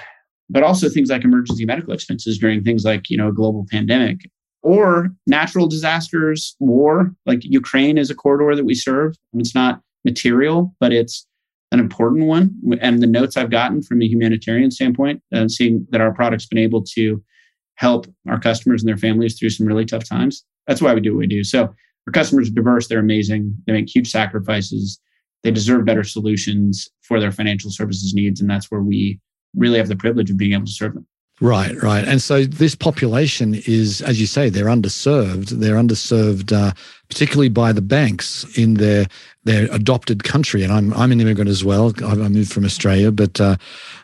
but 0.48 0.62
also 0.62 0.88
things 0.88 1.10
like 1.10 1.24
emergency 1.24 1.64
medical 1.64 1.92
expenses 1.92 2.38
during 2.38 2.62
things 2.62 2.84
like, 2.84 3.10
you 3.10 3.16
know, 3.16 3.28
a 3.28 3.32
global 3.32 3.66
pandemic 3.70 4.20
or 4.64 5.10
natural 5.26 5.66
disasters, 5.66 6.56
war, 6.58 7.14
like 7.26 7.44
Ukraine 7.44 7.98
is 7.98 8.10
a 8.10 8.14
corridor 8.14 8.56
that 8.56 8.64
we 8.64 8.74
serve. 8.74 9.14
It's 9.34 9.54
not 9.54 9.82
material, 10.06 10.74
but 10.80 10.90
it's 10.90 11.26
an 11.70 11.80
important 11.80 12.24
one. 12.26 12.54
And 12.80 13.02
the 13.02 13.06
notes 13.06 13.36
I've 13.36 13.50
gotten 13.50 13.82
from 13.82 14.00
a 14.00 14.06
humanitarian 14.06 14.70
standpoint, 14.70 15.22
uh, 15.34 15.48
seeing 15.48 15.86
that 15.90 16.00
our 16.00 16.14
product's 16.14 16.46
been 16.46 16.58
able 16.58 16.82
to 16.94 17.22
help 17.74 18.06
our 18.26 18.40
customers 18.40 18.82
and 18.82 18.88
their 18.88 18.96
families 18.96 19.38
through 19.38 19.50
some 19.50 19.66
really 19.66 19.84
tough 19.84 20.08
times. 20.08 20.44
That's 20.66 20.80
why 20.80 20.94
we 20.94 21.00
do 21.00 21.12
what 21.12 21.18
we 21.18 21.26
do. 21.26 21.44
So 21.44 21.74
our 22.06 22.12
customers 22.12 22.48
are 22.48 22.54
diverse, 22.54 22.88
they're 22.88 22.98
amazing, 23.00 23.54
they 23.66 23.74
make 23.74 23.94
huge 23.94 24.10
sacrifices 24.10 24.98
they 25.44 25.50
deserve 25.50 25.84
better 25.84 26.02
solutions 26.02 26.88
for 27.02 27.20
their 27.20 27.30
financial 27.30 27.70
services 27.70 28.14
needs. 28.14 28.40
And 28.40 28.50
that's 28.50 28.70
where 28.70 28.80
we 28.82 29.20
really 29.54 29.78
have 29.78 29.88
the 29.88 29.96
privilege 29.96 30.30
of 30.30 30.36
being 30.36 30.54
able 30.54 30.66
to 30.66 30.72
serve 30.72 30.94
them. 30.94 31.06
Right, 31.40 31.74
right. 31.82 32.06
And 32.06 32.22
so 32.22 32.44
this 32.44 32.74
population 32.74 33.54
is, 33.66 34.00
as 34.02 34.20
you 34.20 34.26
say, 34.26 34.48
they're 34.48 34.66
underserved. 34.66 35.50
They're 35.50 35.74
underserved, 35.74 36.52
uh, 36.52 36.72
particularly 37.08 37.48
by 37.48 37.72
the 37.72 37.82
banks 37.82 38.44
in 38.56 38.74
their 38.74 39.06
their 39.42 39.68
adopted 39.72 40.22
country. 40.22 40.62
And 40.62 40.72
I'm 40.72 40.94
I'm 40.94 41.10
an 41.10 41.20
immigrant 41.20 41.50
as 41.50 41.64
well. 41.64 41.92
I 42.04 42.14
moved 42.14 42.52
from 42.52 42.64
Australia, 42.64 43.10
but 43.10 43.40
uh, 43.40 43.56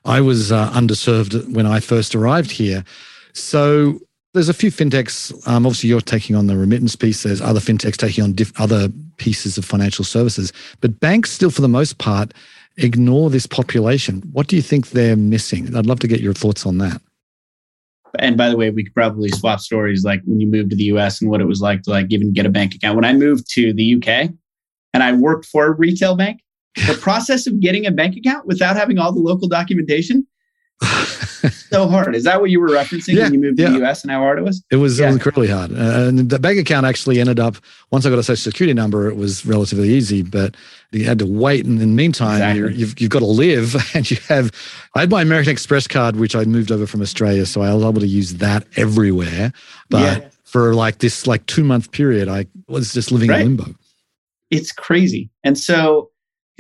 I 0.05 0.21
was 0.21 0.51
uh, 0.51 0.71
underserved 0.73 1.55
when 1.55 1.67
I 1.67 1.79
first 1.79 2.17
arrived 2.17 2.51
here. 2.51 2.85
So 3.33 4.01
there's 4.35 4.49
a 4.49 4.55
few 4.55 4.73
fintechs. 4.73 5.33
Um, 5.47 5.67
obviously, 5.67 5.89
you're 5.89 6.01
taking 6.01 6.35
on 6.35 6.49
the 6.49 6.57
remittance 6.57 6.97
piece. 6.97 7.23
There's 7.23 7.41
other 7.41 7.61
fintechs 7.61 7.97
taking 7.97 8.25
on 8.25 8.33
diff- 8.33 8.61
other 8.61 8.89
pieces 9.21 9.59
of 9.59 9.65
financial 9.65 10.05
services. 10.05 10.53
But 10.81 10.99
banks, 10.99 11.31
still, 11.31 11.51
for 11.51 11.61
the 11.61 11.69
most 11.69 11.99
part, 11.99 12.33
ignore 12.79 13.31
this 13.31 13.47
population. 13.47 14.23
What 14.33 14.49
do 14.49 14.57
you 14.57 14.63
think 14.63 14.89
they're 14.89 15.15
missing? 15.15 15.77
I'd 15.77 15.87
love 15.87 16.01
to 16.01 16.09
get 16.09 16.21
your 16.21 16.33
thoughts 16.35 16.67
on 16.67 16.79
that. 16.79 17.01
And 18.19 18.37
by 18.37 18.49
the 18.49 18.57
way, 18.57 18.71
we 18.71 18.83
could 18.83 18.95
probably 18.95 19.29
swap 19.29 19.61
stories 19.61 20.03
like 20.05 20.23
when 20.25 20.41
you 20.41 20.47
moved 20.47 20.71
to 20.71 20.77
the 20.77 20.85
US 20.85 21.21
and 21.21 21.31
what 21.31 21.41
it 21.41 21.45
was 21.45 21.61
like 21.61 21.83
to 21.83 21.91
like 21.91 22.07
even 22.11 22.33
get 22.33 22.47
a 22.47 22.49
bank 22.49 22.75
account. 22.75 22.97
When 22.97 23.05
I 23.05 23.13
moved 23.13 23.49
to 23.53 23.73
the 23.73 23.95
UK 23.95 24.31
and 24.95 25.03
I 25.03 25.13
worked 25.13 25.45
for 25.45 25.67
a 25.67 25.71
retail 25.71 26.17
bank, 26.17 26.41
the 26.87 26.95
process 27.01 27.47
of 27.47 27.61
getting 27.61 27.87
a 27.87 27.91
bank 27.91 28.17
account 28.17 28.47
without 28.47 28.75
having 28.75 28.99
all 28.99 29.13
the 29.13 29.21
local 29.21 29.47
documentation 29.47 30.27
so 30.83 31.89
hard. 31.89 32.15
Is 32.15 32.25
that 32.25 32.41
what 32.41 32.51
you 32.51 32.61
were 32.61 32.69
referencing 32.69 33.15
yeah, 33.15 33.25
when 33.25 33.35
you 33.35 33.41
moved 33.41 33.59
to 33.59 33.69
the 33.69 33.85
US 33.85 34.03
and 34.03 34.11
how 34.11 34.21
hard 34.21 34.39
it 34.39 34.43
was? 34.43 34.63
It 34.71 34.77
was, 34.77 34.99
yeah. 34.99 35.05
it 35.05 35.09
was 35.09 35.17
incredibly 35.17 35.49
hard. 35.49 35.73
Uh, 35.73 36.09
and 36.09 36.31
the 36.31 36.39
bank 36.39 36.59
account 36.59 36.87
actually 36.87 37.21
ended 37.21 37.39
up, 37.39 37.57
once 37.91 38.07
I 38.07 38.11
got 38.11 38.19
a 38.19 38.23
social 38.23 38.51
security 38.51 38.75
number, 38.75 39.09
it 39.09 39.17
was 39.17 39.45
relatively 39.47 39.91
easy, 39.91 40.23
but 40.23 40.57
you 40.93 41.05
had 41.05 41.19
to 41.21 41.27
wait. 41.27 41.65
And 41.65 41.81
in 41.81 41.91
the 41.91 41.97
meantime, 41.97 42.43
exactly. 42.43 42.75
you've, 42.75 43.01
you've 43.01 43.11
got 43.11 43.21
to 43.21 43.27
live 43.27 43.77
and 43.95 44.11
you 44.11 44.17
have, 44.29 44.51
I 44.95 45.01
had 45.01 45.11
my 45.11 45.23
American 45.23 45.53
Express 45.53 45.87
card, 45.87 46.17
which 46.17 46.35
I 46.35 46.45
moved 46.45 46.73
over 46.73 46.87
from 46.87 47.03
Australia. 47.03 47.47
So 47.47 47.63
I 47.63 47.73
was 47.75 47.85
able 47.85 48.01
to 48.01 48.07
use 48.07 48.35
that 48.35 48.67
everywhere. 48.77 49.53
But 49.89 50.33
for 50.45 50.75
like 50.75 50.99
this 50.99 51.27
like 51.27 51.47
two 51.47 51.65
month 51.65 51.93
period, 51.93 52.29
I 52.29 52.47
was 52.69 52.93
just 52.93 53.13
living 53.13 53.31
right. 53.31 53.41
in 53.43 53.57
limbo. 53.57 53.75
It's 54.51 54.73
crazy. 54.73 55.31
And 55.45 55.57
so 55.57 56.11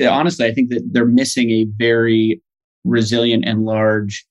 honestly, 0.09 0.47
I 0.47 0.55
think 0.55 0.71
that 0.71 0.89
they're 0.93 1.05
missing 1.05 1.51
a 1.51 1.65
very 1.77 2.41
resilient 2.85 3.45
and 3.47 3.65
large 3.65 4.27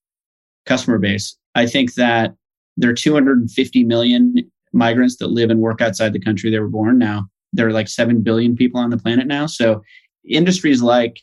customer 0.66 0.98
base. 0.98 1.36
I 1.56 1.66
think 1.66 1.96
that 1.96 2.36
there 2.78 2.90
are 2.90 2.96
250 2.96 3.84
million 3.84 4.36
migrants 4.74 5.18
that 5.18 5.28
live 5.28 5.50
and 5.50 5.60
work 5.60 5.82
outside 5.82 6.14
the 6.14 6.20
country 6.20 6.50
they 6.50 6.60
were 6.60 6.70
born 6.70 6.98
now. 6.98 7.28
There 7.54 7.68
are 7.68 7.74
like 7.74 7.88
7 7.88 8.22
billion 8.22 8.56
people 8.56 8.80
on 8.80 8.90
the 8.90 8.98
planet 8.98 9.28
now. 9.28 9.48
So 9.48 9.82
industries 10.28 10.82
like 10.82 11.22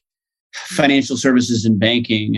financial 0.53 1.17
services 1.17 1.65
and 1.65 1.79
banking, 1.79 2.37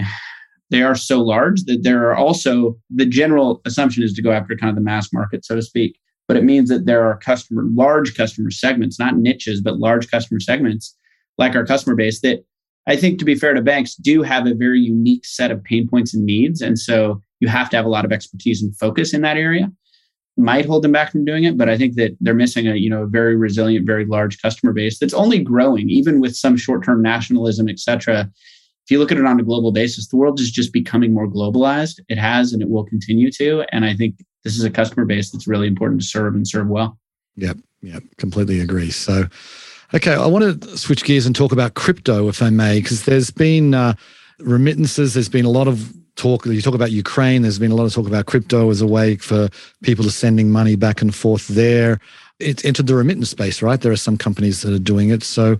they 0.70 0.82
are 0.82 0.94
so 0.94 1.22
large 1.22 1.64
that 1.64 1.82
there 1.82 2.08
are 2.08 2.14
also 2.14 2.78
the 2.90 3.06
general 3.06 3.62
assumption 3.64 4.02
is 4.02 4.12
to 4.14 4.22
go 4.22 4.32
after 4.32 4.56
kind 4.56 4.70
of 4.70 4.76
the 4.76 4.82
mass 4.82 5.12
market, 5.12 5.44
so 5.44 5.54
to 5.54 5.62
speak. 5.62 5.98
But 6.26 6.36
it 6.36 6.44
means 6.44 6.68
that 6.68 6.84
there 6.84 7.04
are 7.04 7.16
customer, 7.16 7.64
large 7.64 8.14
customer 8.14 8.50
segments, 8.50 8.98
not 8.98 9.16
niches, 9.16 9.62
but 9.62 9.78
large 9.78 10.10
customer 10.10 10.40
segments 10.40 10.94
like 11.38 11.54
our 11.54 11.64
customer 11.64 11.96
base 11.96 12.20
that 12.20 12.44
I 12.88 12.96
think 12.96 13.18
to 13.18 13.24
be 13.24 13.34
fair 13.34 13.54
to 13.54 13.60
banks 13.60 13.94
do 13.94 14.22
have 14.22 14.46
a 14.46 14.54
very 14.54 14.80
unique 14.80 15.26
set 15.26 15.50
of 15.50 15.62
pain 15.62 15.86
points 15.86 16.14
and 16.14 16.24
needs. 16.24 16.62
And 16.62 16.78
so 16.78 17.22
you 17.38 17.46
have 17.46 17.70
to 17.70 17.76
have 17.76 17.84
a 17.84 17.90
lot 17.90 18.04
of 18.04 18.12
expertise 18.12 18.62
and 18.62 18.76
focus 18.76 19.14
in 19.14 19.20
that 19.20 19.36
area. 19.36 19.70
Might 20.38 20.66
hold 20.66 20.84
them 20.84 20.92
back 20.92 21.12
from 21.12 21.24
doing 21.24 21.44
it, 21.44 21.58
but 21.58 21.68
I 21.68 21.76
think 21.76 21.96
that 21.96 22.16
they're 22.20 22.32
missing 22.32 22.66
a 22.66 22.76
you 22.76 22.88
know 22.88 23.02
a 23.02 23.06
very 23.06 23.36
resilient, 23.36 23.86
very 23.86 24.06
large 24.06 24.40
customer 24.40 24.72
base 24.72 24.98
that's 24.98 25.14
only 25.14 25.40
growing, 25.40 25.90
even 25.90 26.20
with 26.20 26.34
some 26.36 26.56
short-term 26.56 27.02
nationalism, 27.02 27.68
et 27.68 27.78
cetera. 27.78 28.30
If 28.84 28.92
you 28.92 28.98
look 29.00 29.12
at 29.12 29.18
it 29.18 29.26
on 29.26 29.38
a 29.38 29.42
global 29.42 29.72
basis, 29.72 30.08
the 30.08 30.16
world 30.16 30.40
is 30.40 30.50
just 30.50 30.72
becoming 30.72 31.12
more 31.12 31.28
globalized. 31.28 32.00
It 32.08 32.18
has 32.18 32.52
and 32.52 32.62
it 32.62 32.70
will 32.70 32.84
continue 32.84 33.30
to. 33.32 33.64
And 33.70 33.84
I 33.84 33.94
think 33.94 34.14
this 34.44 34.56
is 34.56 34.64
a 34.64 34.70
customer 34.70 35.04
base 35.04 35.30
that's 35.30 35.46
really 35.46 35.66
important 35.66 36.00
to 36.00 36.06
serve 36.06 36.34
and 36.34 36.48
serve 36.48 36.68
well. 36.68 36.98
Yep, 37.36 37.58
yep, 37.82 38.02
completely 38.16 38.60
agree. 38.60 38.90
So 38.90 39.24
Okay, 39.94 40.12
I 40.12 40.26
want 40.26 40.60
to 40.62 40.76
switch 40.76 41.02
gears 41.02 41.24
and 41.24 41.34
talk 41.34 41.50
about 41.50 41.72
crypto, 41.72 42.28
if 42.28 42.42
I 42.42 42.50
may, 42.50 42.80
because 42.80 43.06
there's 43.06 43.30
been 43.30 43.72
uh, 43.72 43.94
remittances. 44.38 45.14
There's 45.14 45.30
been 45.30 45.46
a 45.46 45.50
lot 45.50 45.66
of 45.66 45.94
talk. 46.16 46.44
You 46.44 46.60
talk 46.60 46.74
about 46.74 46.92
Ukraine. 46.92 47.40
There's 47.40 47.58
been 47.58 47.70
a 47.70 47.74
lot 47.74 47.84
of 47.84 47.94
talk 47.94 48.06
about 48.06 48.26
crypto 48.26 48.68
as 48.68 48.82
a 48.82 48.86
way 48.86 49.16
for 49.16 49.48
people 49.82 50.04
to 50.04 50.10
sending 50.10 50.50
money 50.50 50.76
back 50.76 51.00
and 51.00 51.14
forth 51.14 51.48
there. 51.48 52.00
It's 52.38 52.66
entered 52.66 52.86
the 52.86 52.94
remittance 52.94 53.30
space, 53.30 53.62
right? 53.62 53.80
There 53.80 53.90
are 53.90 53.96
some 53.96 54.18
companies 54.18 54.60
that 54.60 54.74
are 54.74 54.78
doing 54.78 55.08
it. 55.08 55.22
So, 55.22 55.58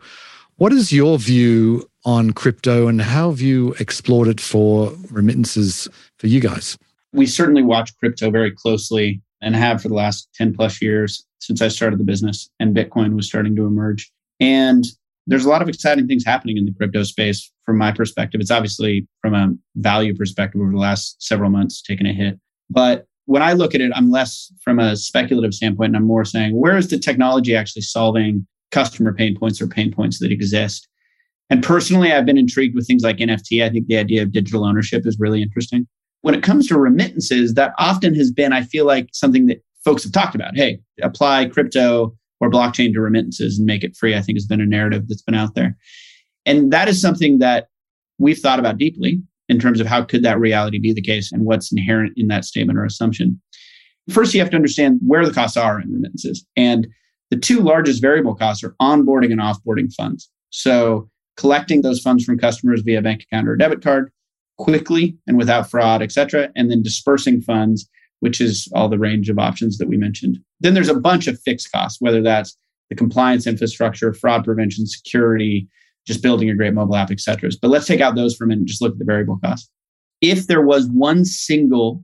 what 0.57 0.75
is 0.75 0.93
your 0.93 1.19
view 1.19 1.89
on 2.05 2.33
crypto, 2.33 2.87
and 2.87 3.01
how 3.01 3.31
have 3.31 3.41
you 3.41 3.75
explored 3.81 4.29
it 4.29 4.43
for 4.43 4.93
remittances 5.11 5.89
for 6.19 6.27
you 6.27 6.41
guys? 6.41 6.77
We 7.15 7.25
certainly 7.25 7.63
watch 7.63 7.97
crypto 7.97 8.31
very 8.31 8.51
closely 8.51 9.23
and 9.41 9.57
have 9.57 9.81
for 9.81 9.89
the 9.89 9.95
last 9.95 10.29
10 10.35 10.55
plus 10.55 10.83
years 10.83 11.25
since 11.39 11.63
I 11.63 11.69
started 11.69 11.99
the 11.99 12.05
business 12.05 12.51
and 12.61 12.77
Bitcoin 12.77 13.15
was 13.15 13.27
starting 13.27 13.57
to 13.57 13.65
emerge. 13.65 14.11
And 14.41 14.85
there's 15.27 15.45
a 15.45 15.49
lot 15.49 15.63
of 15.63 15.69
exciting 15.69 16.07
things 16.07 16.25
happening 16.25 16.57
in 16.57 16.65
the 16.65 16.73
crypto 16.73 17.03
space 17.03 17.51
from 17.67 17.77
my 17.77 17.93
perspective. 17.93 18.41
It's 18.41 18.51
obviously 18.51 19.07
from 19.21 19.35
a 19.35 19.53
value 19.77 20.15
perspective 20.15 20.61
over 20.61 20.71
the 20.71 20.79
last 20.79 21.23
several 21.23 21.51
months 21.51 21.83
taken 21.83 22.07
a 22.07 22.13
hit. 22.13 22.39
But 22.71 23.07
when 23.27 23.43
I 23.43 23.53
look 23.53 23.75
at 23.75 23.83
it, 23.83 23.93
I'm 23.95 24.11
less 24.11 24.51
from 24.63 24.79
a 24.79 24.97
speculative 24.97 25.53
standpoint 25.53 25.89
and 25.89 25.97
I'm 25.97 26.07
more 26.07 26.25
saying, 26.25 26.59
where 26.59 26.79
is 26.79 26.89
the 26.89 26.99
technology 26.99 27.55
actually 27.55 27.83
solving 27.83 28.47
customer 28.71 29.13
pain 29.13 29.37
points 29.39 29.61
or 29.61 29.67
pain 29.67 29.93
points 29.93 30.19
that 30.21 30.33
exist? 30.33 30.89
And 31.51 31.63
personally, 31.63 32.13
I've 32.13 32.27
been 32.27 32.39
intrigued 32.39 32.75
with 32.75 32.87
things 32.87 33.03
like 33.03 33.19
NFT. 33.19 33.63
I 33.63 33.71
think 33.71 33.87
the 33.87 33.99
idea 33.99 34.23
of 34.23 34.33
digital 34.33 34.65
ownership 34.65 35.07
is 35.07 35.19
really 35.19 35.43
interesting. 35.43 35.87
When 36.23 36.35
it 36.35 36.43
comes 36.43 36.67
to 36.69 36.79
remittances, 36.79 37.55
that 37.55 37.75
often 37.79 38.15
has 38.15 38.31
been, 38.31 38.53
I 38.53 38.63
feel 38.63 38.87
like, 38.87 39.09
something 39.13 39.47
that 39.47 39.63
folks 39.85 40.05
have 40.05 40.13
talked 40.13 40.35
about. 40.35 40.57
Hey, 40.57 40.81
apply 41.03 41.47
crypto 41.47 42.17
or 42.41 42.51
blockchain 42.51 42.93
to 42.93 43.01
remittances 43.01 43.59
and 43.59 43.67
make 43.67 43.85
it 43.85 43.97
free, 43.97 44.15
I 44.15 44.21
think 44.21 44.37
has 44.37 44.47
been 44.47 44.61
a 44.61 44.67
narrative 44.67 45.09
that's 45.09 45.23
been 45.23 45.35
out 45.35 45.55
there. 45.55 45.77
And 46.47 46.73
that 46.73 46.89
is 46.89 47.01
something 47.01 47.39
that 47.39 47.69
we've 48.19 48.39
thought 48.39 48.59
about 48.59 48.79
deeply 48.79 49.21
in 49.49 49.59
terms 49.59 49.81
of 49.81 49.87
how 49.87 50.05
could 50.05 50.23
that 50.23 50.39
reality 50.39 50.79
be 50.79 50.93
the 50.93 51.03
case 51.03 51.33
and 51.33 51.45
what's 51.45 51.73
inherent 51.73 52.13
in 52.17 52.29
that 52.29 52.45
statement 52.45 52.79
or 52.79 52.85
assumption. 52.85 53.41
First, 54.11 54.35
you 54.35 54.41
have 54.41 54.51
to 54.51 54.57
understand 54.57 55.01
where 55.07 55.27
the 55.27 55.35
costs 55.35 55.57
are 55.57 55.81
in 55.81 55.93
remittances. 55.93 56.47
And 56.57 56.87
the 57.31 57.37
two 57.37 57.61
largest 57.61 58.01
variable 58.01 58.35
costs 58.35 58.65
are 58.65 58.75
onboarding 58.81 59.33
and 59.33 59.41
offboarding 59.41 59.93
funds. 59.93 60.31
So 60.51 61.11
collecting 61.37 61.83
those 61.83 62.01
funds 62.01 62.25
from 62.25 62.39
customers 62.39 62.83
via 62.83 63.03
bank 63.03 63.23
account 63.23 63.49
or 63.49 63.57
debit 63.57 63.83
card 63.83 64.11
quickly 64.59 65.17
and 65.27 65.37
without 65.37 65.71
fraud, 65.71 66.03
et 66.03 66.11
cetera, 66.11 66.51
and 66.57 66.71
then 66.71 66.83
dispersing 66.83 67.41
funds 67.41 67.89
which 68.21 68.41
is 68.41 68.69
all 68.75 68.89
the 68.89 68.99
range 68.99 69.29
of 69.29 69.39
options 69.39 69.79
that 69.79 69.89
we 69.89 69.97
mentioned. 69.97 70.39
Then 70.61 70.75
there's 70.75 70.89
a 70.89 71.01
bunch 71.01 71.27
of 71.27 71.41
fixed 71.41 71.71
costs, 71.73 72.01
whether 72.01 72.23
that's 72.23 72.57
the 72.91 72.97
compliance 72.97 73.47
infrastructure, 73.47 74.13
fraud 74.13 74.45
prevention, 74.45 74.87
security, 74.87 75.69
just 76.07 76.23
building 76.23 76.49
a 76.49 76.55
great 76.55 76.75
mobile 76.75 76.97
app, 76.97 77.11
et 77.11 77.21
cetera. 77.21 77.51
But 77.61 77.69
let's 77.69 77.87
take 77.87 78.01
out 78.01 78.17
those 78.17 78.35
for 78.35 78.45
a 78.45 78.47
minute 78.47 78.61
and 78.61 78.69
just 78.69 78.81
look 78.81 78.93
at 78.93 78.99
the 78.99 79.05
variable 79.05 79.39
costs. 79.45 79.71
If 80.21 80.47
there 80.47 80.63
was 80.63 80.89
one 80.89 81.25
single 81.25 82.03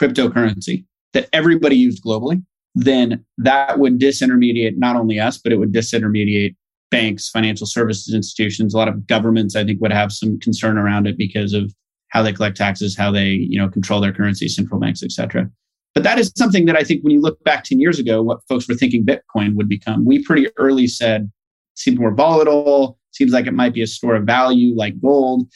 cryptocurrency 0.00 0.84
that 1.12 1.28
everybody 1.32 1.76
used 1.76 2.02
globally, 2.02 2.42
then 2.74 3.24
that 3.36 3.78
would 3.78 4.00
disintermediate 4.00 4.78
not 4.78 4.96
only 4.96 5.20
us, 5.20 5.36
but 5.36 5.52
it 5.52 5.56
would 5.56 5.72
disintermediate 5.72 6.56
banks, 6.90 7.28
financial 7.28 7.66
services 7.66 8.14
institutions. 8.14 8.72
A 8.72 8.78
lot 8.78 8.88
of 8.88 9.06
governments, 9.06 9.54
I 9.54 9.64
think, 9.64 9.80
would 9.80 9.92
have 9.92 10.12
some 10.12 10.40
concern 10.40 10.78
around 10.78 11.06
it 11.06 11.18
because 11.18 11.52
of 11.52 11.74
how 12.12 12.22
they 12.22 12.32
collect 12.32 12.56
taxes, 12.56 12.96
how 12.96 13.10
they 13.10 13.30
you 13.30 13.58
know 13.58 13.68
control 13.68 14.00
their 14.00 14.12
currency, 14.12 14.46
central 14.46 14.78
banks, 14.78 15.02
etc. 15.02 15.50
But 15.94 16.04
that 16.04 16.18
is 16.18 16.32
something 16.36 16.66
that 16.66 16.76
I 16.76 16.84
think 16.84 17.02
when 17.02 17.12
you 17.12 17.20
look 17.20 17.42
back 17.44 17.64
10 17.64 17.80
years 17.80 17.98
ago, 17.98 18.22
what 18.22 18.40
folks 18.48 18.68
were 18.68 18.74
thinking 18.74 19.04
Bitcoin 19.04 19.54
would 19.56 19.68
become, 19.68 20.06
we 20.06 20.24
pretty 20.24 20.48
early 20.56 20.86
said 20.86 21.30
seems 21.74 21.98
more 21.98 22.14
volatile, 22.14 22.98
seems 23.12 23.32
like 23.32 23.46
it 23.46 23.54
might 23.54 23.74
be 23.74 23.82
a 23.82 23.86
store 23.86 24.14
of 24.14 24.24
value 24.24 24.74
like 24.74 25.00
gold. 25.00 25.46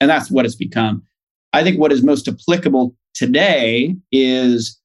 And 0.00 0.08
that's 0.08 0.30
what 0.30 0.44
it's 0.44 0.56
become. 0.56 1.02
I 1.52 1.62
think 1.62 1.78
what 1.78 1.92
is 1.92 2.02
most 2.02 2.28
applicable 2.28 2.94
today 3.14 3.96
is 4.12 4.80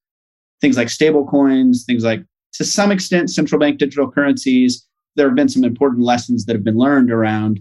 things 0.61 0.77
like 0.77 0.89
stable 0.89 1.25
coins, 1.25 1.85
things 1.85 2.03
like 2.03 2.23
to 2.53 2.63
some 2.65 2.91
extent 2.91 3.29
central 3.29 3.59
bank 3.59 3.77
digital 3.77 4.09
currencies. 4.09 4.85
There 5.15 5.27
have 5.27 5.35
been 5.35 5.49
some 5.49 5.63
important 5.63 6.03
lessons 6.03 6.45
that 6.45 6.55
have 6.55 6.63
been 6.63 6.77
learned 6.77 7.11
around 7.11 7.59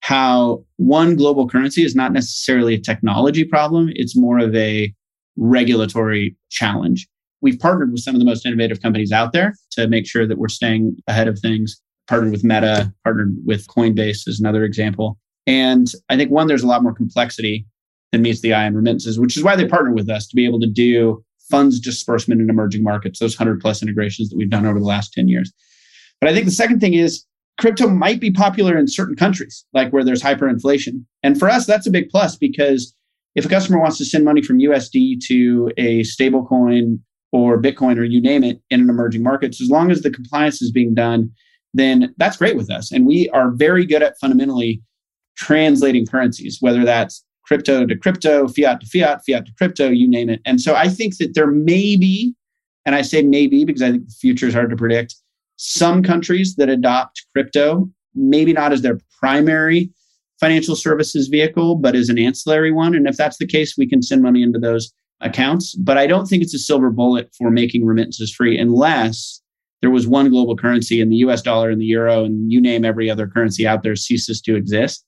how 0.00 0.64
one 0.76 1.16
global 1.16 1.48
currency 1.48 1.84
is 1.84 1.94
not 1.94 2.12
necessarily 2.12 2.74
a 2.74 2.80
technology 2.80 3.44
problem, 3.44 3.90
it's 3.94 4.16
more 4.16 4.38
of 4.38 4.54
a 4.54 4.92
regulatory 5.36 6.36
challenge. 6.50 7.06
We've 7.40 7.58
partnered 7.58 7.92
with 7.92 8.00
some 8.00 8.14
of 8.14 8.18
the 8.18 8.24
most 8.24 8.44
innovative 8.44 8.82
companies 8.82 9.12
out 9.12 9.32
there 9.32 9.54
to 9.72 9.86
make 9.86 10.06
sure 10.06 10.26
that 10.26 10.38
we're 10.38 10.48
staying 10.48 10.96
ahead 11.06 11.28
of 11.28 11.38
things. 11.38 11.80
Partnered 12.08 12.32
with 12.32 12.42
Meta, 12.42 12.92
partnered 13.04 13.36
with 13.44 13.66
Coinbase 13.68 14.26
is 14.26 14.40
another 14.40 14.64
example. 14.64 15.18
And 15.46 15.86
I 16.08 16.16
think 16.16 16.30
one, 16.30 16.46
there's 16.46 16.62
a 16.62 16.66
lot 16.66 16.82
more 16.82 16.94
complexity 16.94 17.66
than 18.12 18.22
meets 18.22 18.40
the 18.40 18.54
eye 18.54 18.66
in 18.66 18.74
remittances, 18.74 19.18
which 19.18 19.36
is 19.36 19.44
why 19.44 19.56
they 19.56 19.68
partner 19.68 19.92
with 19.92 20.08
us 20.08 20.26
to 20.28 20.36
be 20.36 20.46
able 20.46 20.60
to 20.60 20.66
do 20.66 21.22
funds 21.50 21.80
disbursement 21.80 22.40
in 22.40 22.50
emerging 22.50 22.82
markets, 22.82 23.18
those 23.18 23.38
100 23.38 23.60
plus 23.60 23.82
integrations 23.82 24.28
that 24.28 24.36
we've 24.36 24.50
done 24.50 24.66
over 24.66 24.78
the 24.78 24.84
last 24.84 25.12
10 25.12 25.28
years. 25.28 25.52
But 26.20 26.30
I 26.30 26.34
think 26.34 26.46
the 26.46 26.52
second 26.52 26.80
thing 26.80 26.94
is 26.94 27.24
crypto 27.58 27.88
might 27.88 28.20
be 28.20 28.30
popular 28.30 28.78
in 28.78 28.86
certain 28.86 29.16
countries, 29.16 29.64
like 29.74 29.92
where 29.92 30.04
there's 30.04 30.22
hyperinflation. 30.22 31.04
And 31.22 31.38
for 31.38 31.50
us, 31.50 31.66
that's 31.66 31.86
a 31.86 31.90
big 31.90 32.08
plus 32.08 32.36
because 32.36 32.94
if 33.34 33.44
a 33.44 33.48
customer 33.48 33.78
wants 33.78 33.98
to 33.98 34.04
send 34.04 34.24
money 34.24 34.42
from 34.42 34.58
USD 34.58 35.20
to 35.26 35.70
a 35.76 36.02
stable 36.04 36.46
coin 36.46 37.00
or 37.32 37.60
Bitcoin 37.60 37.98
or 37.98 38.04
you 38.04 38.20
name 38.20 38.42
it 38.42 38.60
in 38.70 38.80
an 38.80 38.88
emerging 38.88 39.22
market, 39.22 39.54
so 39.54 39.64
as 39.64 39.70
long 39.70 39.90
as 39.90 40.02
the 40.02 40.10
compliance 40.10 40.62
is 40.62 40.70
being 40.70 40.94
done, 40.94 41.30
then 41.74 42.14
that's 42.16 42.36
great 42.36 42.56
with 42.56 42.70
us. 42.70 42.90
And 42.90 43.06
we 43.06 43.28
are 43.30 43.50
very 43.50 43.84
good 43.84 44.02
at 44.02 44.18
fundamentally 44.18 44.80
translating 45.36 46.06
currencies, 46.06 46.58
whether 46.60 46.84
that's 46.84 47.24
crypto 47.44 47.86
to 47.86 47.96
crypto, 47.96 48.46
fiat 48.48 48.80
to 48.80 48.86
fiat, 48.86 49.22
fiat 49.26 49.46
to 49.46 49.52
crypto, 49.56 49.88
you 49.88 50.08
name 50.08 50.28
it. 50.28 50.40
And 50.44 50.60
so 50.60 50.74
I 50.74 50.88
think 50.88 51.16
that 51.18 51.34
there 51.34 51.46
may 51.46 51.96
be, 51.96 52.34
and 52.86 52.94
I 52.94 53.02
say 53.02 53.22
maybe 53.22 53.64
because 53.64 53.82
I 53.82 53.90
think 53.90 54.06
the 54.06 54.14
future 54.14 54.46
is 54.46 54.54
hard 54.54 54.70
to 54.70 54.76
predict, 54.76 55.14
some 55.58 56.02
countries 56.02 56.54
that 56.56 56.68
adopt 56.68 57.26
crypto, 57.34 57.90
maybe 58.14 58.52
not 58.52 58.72
as 58.72 58.82
their 58.82 58.98
primary 59.20 59.90
financial 60.40 60.76
services 60.76 61.28
vehicle, 61.28 61.74
but 61.74 61.96
as 61.96 62.08
an 62.08 62.18
ancillary 62.18 62.72
one. 62.72 62.94
And 62.94 63.06
if 63.08 63.16
that's 63.16 63.38
the 63.38 63.46
case, 63.46 63.76
we 63.76 63.88
can 63.88 64.00
send 64.00 64.22
money 64.22 64.42
into 64.42 64.58
those 64.58 64.92
accounts, 65.20 65.74
but 65.74 65.98
I 65.98 66.06
don't 66.06 66.26
think 66.26 66.44
it's 66.44 66.54
a 66.54 66.60
silver 66.60 66.90
bullet 66.90 67.34
for 67.36 67.50
making 67.50 67.84
remittances 67.84 68.32
free 68.32 68.56
unless 68.56 69.42
there 69.80 69.90
was 69.90 70.06
one 70.06 70.30
global 70.30 70.56
currency 70.56 71.00
and 71.00 71.10
the 71.10 71.16
US 71.16 71.42
dollar 71.42 71.70
and 71.70 71.80
the 71.80 71.86
euro 71.86 72.24
and 72.24 72.50
you 72.52 72.60
name 72.60 72.84
every 72.84 73.10
other 73.10 73.26
currency 73.26 73.66
out 73.66 73.82
there 73.82 73.96
ceases 73.96 74.40
to 74.42 74.54
exist. 74.54 75.04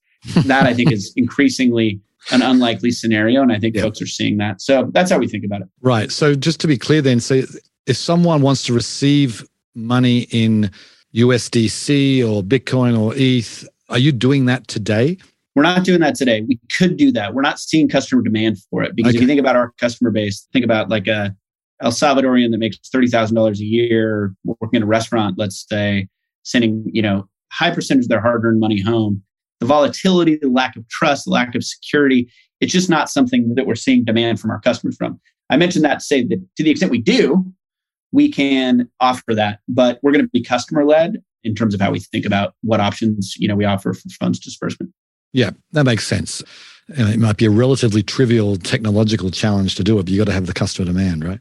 that 0.46 0.66
I 0.66 0.74
think 0.74 0.92
is 0.92 1.12
increasingly 1.16 2.00
an 2.32 2.42
unlikely 2.42 2.90
scenario. 2.90 3.40
And 3.40 3.52
I 3.52 3.58
think 3.58 3.76
folks 3.78 4.02
are 4.02 4.06
seeing 4.06 4.36
that. 4.38 4.60
So 4.60 4.90
that's 4.92 5.10
how 5.10 5.18
we 5.18 5.28
think 5.28 5.44
about 5.44 5.62
it. 5.62 5.68
Right. 5.80 6.10
So 6.10 6.34
just 6.34 6.60
to 6.60 6.66
be 6.66 6.76
clear 6.76 7.00
then, 7.00 7.20
so 7.20 7.42
if 7.86 7.96
someone 7.96 8.42
wants 8.42 8.64
to 8.64 8.74
receive 8.74 9.44
money 9.74 10.22
in 10.30 10.70
USDC 11.14 12.20
or 12.28 12.42
Bitcoin 12.42 12.98
or 12.98 13.12
ETH, 13.16 13.68
are 13.88 13.98
you 13.98 14.12
doing 14.12 14.46
that 14.46 14.68
today? 14.68 15.18
We're 15.56 15.62
not 15.62 15.84
doing 15.84 16.00
that 16.00 16.14
today. 16.14 16.42
We 16.42 16.60
could 16.72 16.96
do 16.96 17.10
that. 17.12 17.34
We're 17.34 17.42
not 17.42 17.58
seeing 17.58 17.88
customer 17.88 18.22
demand 18.22 18.58
for 18.70 18.82
it 18.82 18.94
because 18.94 19.10
okay. 19.10 19.18
if 19.18 19.22
you 19.22 19.26
think 19.26 19.40
about 19.40 19.56
our 19.56 19.72
customer 19.80 20.10
base, 20.10 20.46
think 20.52 20.64
about 20.64 20.88
like 20.88 21.08
a 21.08 21.34
El 21.82 21.90
Salvadorian 21.90 22.50
that 22.52 22.58
makes 22.58 22.76
thirty 22.92 23.08
thousand 23.08 23.34
dollars 23.34 23.60
a 23.60 23.64
year 23.64 24.34
working 24.44 24.78
in 24.78 24.82
a 24.82 24.86
restaurant, 24.86 25.38
let's 25.38 25.66
say, 25.68 26.08
sending 26.44 26.84
you 26.92 27.02
know 27.02 27.28
high 27.50 27.70
percentage 27.74 28.04
of 28.04 28.10
their 28.10 28.20
hard-earned 28.20 28.60
money 28.60 28.80
home. 28.80 29.22
The 29.58 29.66
volatility, 29.66 30.36
the 30.36 30.48
lack 30.48 30.76
of 30.76 30.88
trust, 30.88 31.24
the 31.24 31.32
lack 31.32 31.54
of 31.54 31.64
security, 31.64 32.30
it's 32.60 32.72
just 32.72 32.88
not 32.88 33.10
something 33.10 33.54
that 33.56 33.66
we're 33.66 33.74
seeing 33.74 34.04
demand 34.04 34.40
from 34.40 34.50
our 34.50 34.60
customers 34.60 34.96
from. 34.96 35.20
I 35.50 35.56
mentioned 35.56 35.84
that 35.84 35.98
to 35.98 36.04
say 36.04 36.24
that 36.24 36.40
to 36.56 36.62
the 36.62 36.70
extent 36.70 36.92
we 36.92 37.00
do, 37.00 37.52
we 38.12 38.30
can 38.30 38.88
offer 39.00 39.34
that, 39.34 39.60
but 39.68 39.98
we're 40.02 40.12
going 40.12 40.24
to 40.24 40.30
be 40.30 40.42
customer 40.42 40.84
led 40.84 41.22
in 41.42 41.54
terms 41.54 41.74
of 41.74 41.80
how 41.80 41.90
we 41.90 42.00
think 42.00 42.26
about 42.26 42.54
what 42.62 42.80
options 42.80 43.34
you 43.38 43.48
know 43.48 43.56
we 43.56 43.64
offer 43.64 43.92
for 43.94 44.08
funds 44.20 44.38
disbursement. 44.38 44.92
Yeah, 45.32 45.50
that 45.72 45.84
makes 45.84 46.06
sense. 46.06 46.42
And 46.96 47.08
it 47.08 47.20
might 47.20 47.36
be 47.36 47.46
a 47.46 47.50
relatively 47.50 48.02
trivial 48.02 48.56
technological 48.56 49.30
challenge 49.30 49.76
to 49.76 49.84
do 49.84 49.98
it, 49.98 50.04
but 50.04 50.12
you 50.12 50.18
got 50.18 50.26
to 50.26 50.32
have 50.32 50.46
the 50.46 50.52
customer 50.52 50.86
demand, 50.86 51.24
right? 51.24 51.38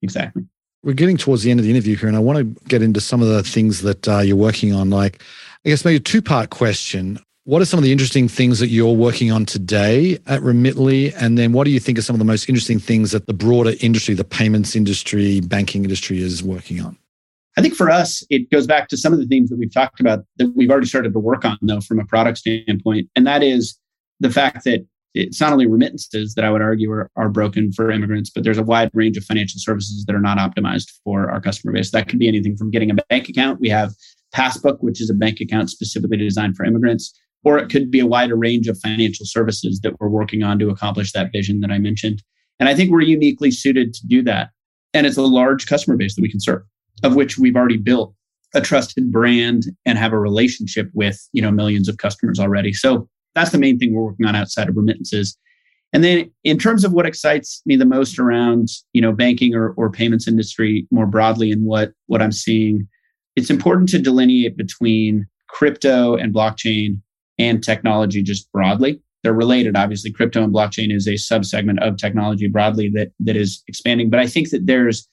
Exactly. 0.00 0.44
We're 0.84 0.92
getting 0.92 1.16
towards 1.16 1.42
the 1.42 1.50
end 1.50 1.58
of 1.58 1.64
the 1.64 1.70
interview 1.70 1.96
here, 1.96 2.08
and 2.08 2.16
I 2.16 2.20
want 2.20 2.38
to 2.38 2.64
get 2.68 2.82
into 2.82 3.00
some 3.00 3.20
of 3.20 3.28
the 3.28 3.42
things 3.42 3.82
that 3.82 4.06
uh, 4.08 4.18
you're 4.18 4.36
working 4.36 4.72
on. 4.72 4.90
Like, 4.90 5.22
I 5.64 5.70
guess 5.70 5.84
maybe 5.84 5.96
a 5.96 6.00
two 6.00 6.22
part 6.22 6.50
question. 6.50 7.18
What 7.44 7.60
are 7.60 7.64
some 7.64 7.78
of 7.78 7.82
the 7.82 7.90
interesting 7.90 8.28
things 8.28 8.60
that 8.60 8.68
you're 8.68 8.94
working 8.94 9.32
on 9.32 9.46
today 9.46 10.20
at 10.28 10.40
Remitly? 10.42 11.12
And 11.20 11.36
then 11.36 11.52
what 11.52 11.64
do 11.64 11.72
you 11.72 11.80
think 11.80 11.98
are 11.98 12.02
some 12.02 12.14
of 12.14 12.20
the 12.20 12.24
most 12.24 12.48
interesting 12.48 12.78
things 12.78 13.10
that 13.10 13.26
the 13.26 13.32
broader 13.32 13.72
industry, 13.80 14.14
the 14.14 14.22
payments 14.22 14.76
industry, 14.76 15.40
banking 15.40 15.82
industry 15.82 16.22
is 16.22 16.40
working 16.40 16.80
on? 16.80 16.96
I 17.58 17.60
think 17.60 17.74
for 17.74 17.90
us, 17.90 18.24
it 18.30 18.48
goes 18.50 18.68
back 18.68 18.86
to 18.90 18.96
some 18.96 19.12
of 19.12 19.18
the 19.18 19.26
themes 19.26 19.50
that 19.50 19.58
we've 19.58 19.74
talked 19.74 19.98
about 19.98 20.24
that 20.36 20.52
we've 20.54 20.70
already 20.70 20.86
started 20.86 21.12
to 21.12 21.18
work 21.18 21.44
on, 21.44 21.58
though, 21.62 21.80
from 21.80 21.98
a 21.98 22.04
product 22.04 22.38
standpoint. 22.38 23.08
And 23.16 23.26
that 23.26 23.42
is 23.42 23.76
the 24.20 24.30
fact 24.30 24.62
that 24.62 24.86
it's 25.14 25.40
not 25.40 25.52
only 25.52 25.66
remittances 25.66 26.34
that 26.34 26.44
I 26.44 26.50
would 26.50 26.62
argue 26.62 26.92
are, 26.92 27.10
are 27.16 27.28
broken 27.28 27.72
for 27.72 27.90
immigrants, 27.90 28.30
but 28.30 28.44
there's 28.44 28.56
a 28.56 28.62
wide 28.62 28.90
range 28.94 29.16
of 29.16 29.24
financial 29.24 29.58
services 29.58 30.04
that 30.06 30.14
are 30.14 30.20
not 30.20 30.38
optimized 30.38 30.92
for 31.02 31.28
our 31.28 31.40
customer 31.40 31.72
base. 31.72 31.90
That 31.90 32.08
could 32.08 32.20
be 32.20 32.28
anything 32.28 32.56
from 32.56 32.70
getting 32.70 32.92
a 32.92 32.94
bank 32.94 33.28
account. 33.28 33.60
We 33.60 33.68
have 33.70 33.94
Passbook, 34.32 34.80
which 34.80 35.00
is 35.00 35.10
a 35.10 35.14
bank 35.14 35.40
account 35.40 35.70
specifically 35.70 36.16
designed 36.16 36.56
for 36.56 36.64
immigrants, 36.64 37.12
or 37.44 37.58
it 37.58 37.70
could 37.70 37.90
be 37.90 38.00
a 38.00 38.06
wider 38.06 38.36
range 38.36 38.68
of 38.68 38.78
financial 38.78 39.26
services 39.26 39.80
that 39.80 39.98
we're 40.00 40.08
working 40.08 40.42
on 40.42 40.58
to 40.58 40.70
accomplish 40.70 41.12
that 41.12 41.32
vision 41.32 41.60
that 41.60 41.70
I 41.70 41.78
mentioned. 41.78 42.22
And 42.60 42.68
I 42.68 42.74
think 42.74 42.90
we're 42.90 43.00
uniquely 43.00 43.50
suited 43.50 43.92
to 43.94 44.06
do 44.06 44.22
that. 44.22 44.50
And 44.94 45.06
it's 45.06 45.16
a 45.16 45.22
large 45.22 45.66
customer 45.66 45.96
base 45.96 46.14
that 46.14 46.22
we 46.22 46.30
can 46.30 46.40
serve 46.40 46.62
of 47.02 47.16
which 47.16 47.38
we've 47.38 47.56
already 47.56 47.76
built 47.76 48.14
a 48.54 48.60
trusted 48.60 49.10
brand 49.10 49.64
and 49.86 49.98
have 49.98 50.12
a 50.12 50.18
relationship 50.18 50.90
with 50.94 51.28
you 51.32 51.40
know 51.40 51.50
millions 51.50 51.88
of 51.88 51.96
customers 51.96 52.38
already 52.38 52.72
so 52.72 53.08
that's 53.34 53.50
the 53.50 53.58
main 53.58 53.78
thing 53.78 53.94
we're 53.94 54.04
working 54.04 54.26
on 54.26 54.36
outside 54.36 54.68
of 54.68 54.76
remittances 54.76 55.38
and 55.94 56.04
then 56.04 56.30
in 56.44 56.58
terms 56.58 56.84
of 56.84 56.92
what 56.92 57.06
excites 57.06 57.62
me 57.64 57.76
the 57.76 57.86
most 57.86 58.18
around 58.18 58.68
you 58.92 59.00
know 59.00 59.12
banking 59.12 59.54
or, 59.54 59.70
or 59.70 59.90
payments 59.90 60.28
industry 60.28 60.86
more 60.90 61.06
broadly 61.06 61.50
and 61.50 61.64
what 61.64 61.92
what 62.06 62.20
i'm 62.20 62.32
seeing 62.32 62.86
it's 63.36 63.50
important 63.50 63.88
to 63.88 63.98
delineate 63.98 64.56
between 64.56 65.26
crypto 65.48 66.14
and 66.14 66.34
blockchain 66.34 67.00
and 67.38 67.62
technology 67.62 68.22
just 68.22 68.50
broadly 68.52 69.00
they're 69.22 69.32
related 69.32 69.76
obviously 69.76 70.12
crypto 70.12 70.42
and 70.42 70.52
blockchain 70.52 70.94
is 70.94 71.06
a 71.06 71.12
subsegment 71.12 71.80
of 71.86 71.96
technology 71.96 72.48
broadly 72.48 72.88
that 72.88 73.10
that 73.20 73.36
is 73.36 73.62
expanding 73.68 74.10
but 74.10 74.20
i 74.20 74.26
think 74.26 74.50
that 74.50 74.66
there's 74.66 75.08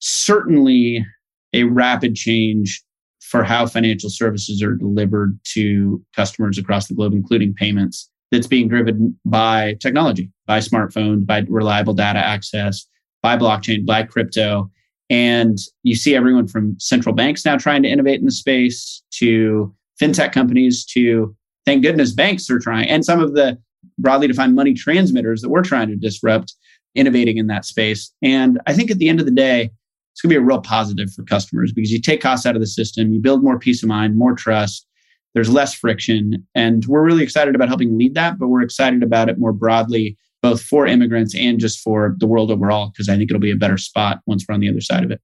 certainly 0.00 1.04
a 1.52 1.64
rapid 1.64 2.14
change 2.14 2.82
for 3.20 3.42
how 3.42 3.66
financial 3.66 4.08
services 4.08 4.62
are 4.62 4.74
delivered 4.74 5.38
to 5.42 6.02
customers 6.14 6.58
across 6.58 6.86
the 6.86 6.94
globe, 6.94 7.12
including 7.12 7.52
payments, 7.54 8.08
that's 8.30 8.46
being 8.46 8.68
driven 8.68 9.18
by 9.24 9.74
technology, 9.80 10.30
by 10.46 10.58
smartphones, 10.58 11.26
by 11.26 11.44
reliable 11.48 11.94
data 11.94 12.18
access, 12.18 12.86
by 13.22 13.36
blockchain, 13.36 13.84
by 13.84 14.02
crypto. 14.02 14.70
And 15.10 15.58
you 15.82 15.96
see 15.96 16.14
everyone 16.14 16.46
from 16.46 16.78
central 16.78 17.14
banks 17.14 17.44
now 17.44 17.56
trying 17.56 17.82
to 17.82 17.88
innovate 17.88 18.20
in 18.20 18.26
the 18.26 18.32
space 18.32 19.02
to 19.12 19.74
fintech 20.00 20.32
companies 20.32 20.84
to 20.86 21.34
thank 21.66 21.82
goodness 21.82 22.12
banks 22.12 22.48
are 22.48 22.58
trying 22.58 22.88
and 22.88 23.04
some 23.04 23.20
of 23.20 23.34
the 23.34 23.58
broadly 23.98 24.26
defined 24.26 24.54
money 24.54 24.72
transmitters 24.72 25.42
that 25.42 25.48
we're 25.48 25.62
trying 25.62 25.88
to 25.88 25.96
disrupt 25.96 26.54
innovating 26.94 27.36
in 27.36 27.46
that 27.48 27.64
space. 27.64 28.12
And 28.22 28.60
I 28.66 28.72
think 28.72 28.90
at 28.90 28.98
the 28.98 29.08
end 29.08 29.20
of 29.20 29.26
the 29.26 29.32
day, 29.32 29.70
it's 30.12 30.22
going 30.22 30.30
to 30.30 30.40
be 30.40 30.42
a 30.42 30.46
real 30.46 30.62
positive 30.62 31.12
for 31.12 31.22
customers 31.24 31.72
because 31.72 31.90
you 31.90 32.00
take 32.00 32.22
costs 32.22 32.46
out 32.46 32.56
of 32.56 32.62
the 32.62 32.66
system, 32.66 33.12
you 33.12 33.20
build 33.20 33.42
more 33.42 33.58
peace 33.58 33.82
of 33.82 33.88
mind, 33.88 34.16
more 34.16 34.34
trust, 34.34 34.86
there's 35.34 35.50
less 35.50 35.74
friction. 35.74 36.46
And 36.54 36.86
we're 36.86 37.04
really 37.04 37.22
excited 37.22 37.54
about 37.54 37.68
helping 37.68 37.98
lead 37.98 38.14
that, 38.14 38.38
but 38.38 38.48
we're 38.48 38.62
excited 38.62 39.02
about 39.02 39.28
it 39.28 39.38
more 39.38 39.52
broadly, 39.52 40.16
both 40.42 40.62
for 40.62 40.86
immigrants 40.86 41.34
and 41.36 41.60
just 41.60 41.80
for 41.80 42.16
the 42.18 42.26
world 42.26 42.50
overall, 42.50 42.88
because 42.88 43.10
I 43.10 43.18
think 43.18 43.30
it'll 43.30 43.40
be 43.40 43.50
a 43.50 43.56
better 43.56 43.76
spot 43.76 44.20
once 44.24 44.46
we're 44.48 44.54
on 44.54 44.60
the 44.60 44.70
other 44.70 44.80
side 44.80 45.04
of 45.04 45.10
it. 45.10 45.20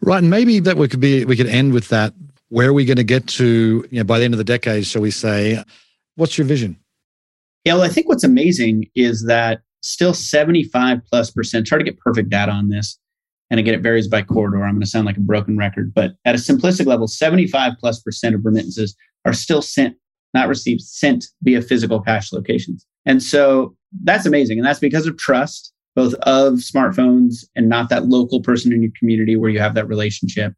Right. 0.00 0.18
And 0.18 0.30
maybe 0.30 0.60
that 0.60 0.76
we 0.76 0.86
could 0.86 1.00
be 1.00 1.24
we 1.24 1.36
could 1.36 1.48
end 1.48 1.72
with 1.72 1.88
that. 1.88 2.14
Where 2.50 2.68
are 2.68 2.72
we 2.72 2.84
going 2.84 2.98
to 2.98 3.04
get 3.04 3.26
to 3.28 3.84
you 3.90 3.98
know, 3.98 4.04
by 4.04 4.18
the 4.18 4.24
end 4.24 4.34
of 4.34 4.38
the 4.38 4.44
decade, 4.44 4.86
shall 4.86 5.02
we 5.02 5.10
say? 5.10 5.64
What's 6.16 6.36
your 6.36 6.46
vision? 6.46 6.78
Yeah, 7.64 7.74
well, 7.74 7.82
I 7.82 7.88
think 7.88 8.08
what's 8.08 8.24
amazing 8.24 8.90
is 8.94 9.24
that 9.26 9.62
still 9.82 10.14
75 10.14 11.00
plus 11.10 11.30
percent, 11.30 11.66
try 11.66 11.78
to 11.78 11.84
get 11.84 11.98
perfect 11.98 12.28
data 12.28 12.52
on 12.52 12.68
this, 12.68 12.98
and 13.50 13.58
again, 13.58 13.74
it 13.74 13.82
varies 13.82 14.08
by 14.08 14.22
corridor. 14.22 14.62
I'm 14.62 14.74
going 14.74 14.80
to 14.80 14.86
sound 14.86 15.06
like 15.06 15.16
a 15.16 15.20
broken 15.20 15.58
record, 15.58 15.92
but 15.92 16.12
at 16.24 16.36
a 16.36 16.38
simplistic 16.38 16.86
level, 16.86 17.08
75 17.08 17.72
plus 17.80 18.00
percent 18.00 18.34
of 18.34 18.44
remittances 18.44 18.96
are 19.24 19.32
still 19.32 19.60
sent, 19.60 19.96
not 20.34 20.48
received, 20.48 20.82
sent 20.82 21.26
via 21.42 21.60
physical 21.60 22.00
cash 22.00 22.32
locations. 22.32 22.86
And 23.06 23.22
so 23.22 23.76
that's 24.04 24.26
amazing. 24.26 24.58
And 24.58 24.66
that's 24.66 24.78
because 24.78 25.06
of 25.06 25.16
trust, 25.18 25.72
both 25.96 26.14
of 26.22 26.54
smartphones 26.54 27.44
and 27.56 27.68
not 27.68 27.88
that 27.88 28.06
local 28.06 28.40
person 28.40 28.72
in 28.72 28.82
your 28.82 28.92
community 28.96 29.36
where 29.36 29.50
you 29.50 29.58
have 29.58 29.74
that 29.74 29.88
relationship. 29.88 30.54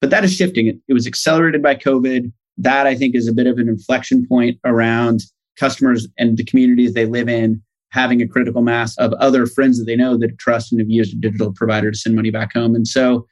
But 0.00 0.10
that 0.10 0.24
is 0.24 0.34
shifting. 0.34 0.66
It, 0.66 0.92
was 0.92 1.06
accelerated 1.06 1.62
by 1.62 1.74
COVID. 1.74 2.32
That 2.56 2.86
I 2.86 2.94
think 2.94 3.14
is 3.14 3.28
a 3.28 3.32
bit 3.32 3.46
of 3.46 3.58
an 3.58 3.68
inflection 3.68 4.26
point 4.26 4.58
around 4.64 5.22
customers 5.56 6.06
and 6.18 6.36
the 6.36 6.44
communities 6.44 6.94
they 6.94 7.06
live 7.06 7.28
in 7.28 7.62
having 7.90 8.20
a 8.20 8.28
critical 8.28 8.62
mass 8.62 8.96
of 8.98 9.12
other 9.14 9.46
friends 9.46 9.78
that 9.78 9.84
they 9.84 9.96
know 9.96 10.16
that 10.18 10.38
trust 10.38 10.70
and 10.70 10.80
have 10.80 10.90
used 10.90 11.14
a 11.14 11.20
digital 11.20 11.52
provider 11.52 11.90
to 11.90 11.96
send 11.96 12.14
money 12.14 12.30
back 12.30 12.52
home. 12.52 12.74
And 12.74 12.86
so 12.86 13.26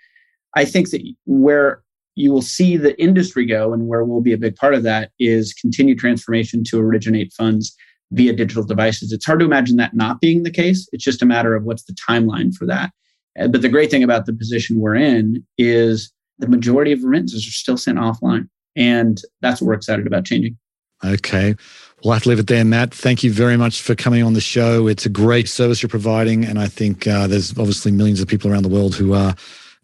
I 0.55 0.65
think 0.65 0.91
that 0.91 1.03
where 1.27 1.83
you 2.15 2.33
will 2.33 2.43
see 2.43 2.77
the 2.79 2.99
industry 3.01 3.45
go 3.45 3.73
and 3.75 3.87
where 3.87 4.03
we'll 4.03 4.23
be 4.23 4.33
a 4.33 4.39
big 4.39 4.57
part 4.57 4.75
of 4.75 4.83
that 4.85 5.11
is 5.19 5.53
continued 5.53 5.99
transformation 5.99 6.65
to 6.65 6.81
originate 6.81 7.33
funds 7.35 7.77
via 8.13 8.33
digital 8.33 8.65
devices. 8.65 9.13
It's 9.13 9.27
hard 9.27 9.41
to 9.41 9.45
imagine 9.45 9.77
that 9.77 9.95
not 9.95 10.21
being 10.21 10.43
the 10.43 10.51
case. 10.51 10.89
It's 10.93 11.05
just 11.05 11.23
a 11.23 11.27
matter 11.27 11.55
of 11.55 11.65
what's 11.65 11.85
the 11.85 11.93
timeline 11.93 12.55
for 12.55 12.65
that. 12.67 12.91
Uh, 13.39 13.49
but 13.49 13.61
the 13.61 13.69
great 13.69 13.91
thing 13.91 14.03
about 14.03 14.25
the 14.25 14.33
position 14.33 14.81
we're 14.81 14.95
in 14.95 15.45
is 15.59 16.11
the 16.39 16.49
majority 16.49 16.93
of 16.93 17.03
remittances 17.03 17.47
are 17.47 17.53
still 17.53 17.77
sent 17.77 17.99
offline. 17.99 18.49
And 18.77 19.21
that's 19.41 19.61
what 19.61 19.69
we're 19.69 19.75
excited 19.75 20.07
about 20.07 20.25
changing. 20.25 20.59
Okay. 21.05 21.55
We'll 22.03 22.13
have 22.13 22.25
to 22.25 22.29
leave 22.29 22.39
it 22.39 22.47
there, 22.47 22.65
Matt. 22.65 22.93
Thank 22.93 23.25
you 23.25 23.33
very 23.33 23.57
much 23.57 23.83
for 23.83 23.95
coming 23.95 24.23
on 24.23 24.35
the 24.35 24.41
show. 24.41 24.87
It's 24.87 25.07
a 25.07 25.11
great 25.11 25.49
service 25.49 25.83
you're 25.83 25.89
providing. 25.89 26.45
And 26.45 26.59
I 26.59 26.67
think 26.67 27.07
uh, 27.07 27.27
there's 27.27 27.51
obviously 27.59 27.93
millions 27.93 28.21
of 28.21 28.29
people 28.29 28.51
around 28.51 28.63
the 28.63 28.69
world 28.69 28.95
who 28.95 29.15
are 29.15 29.35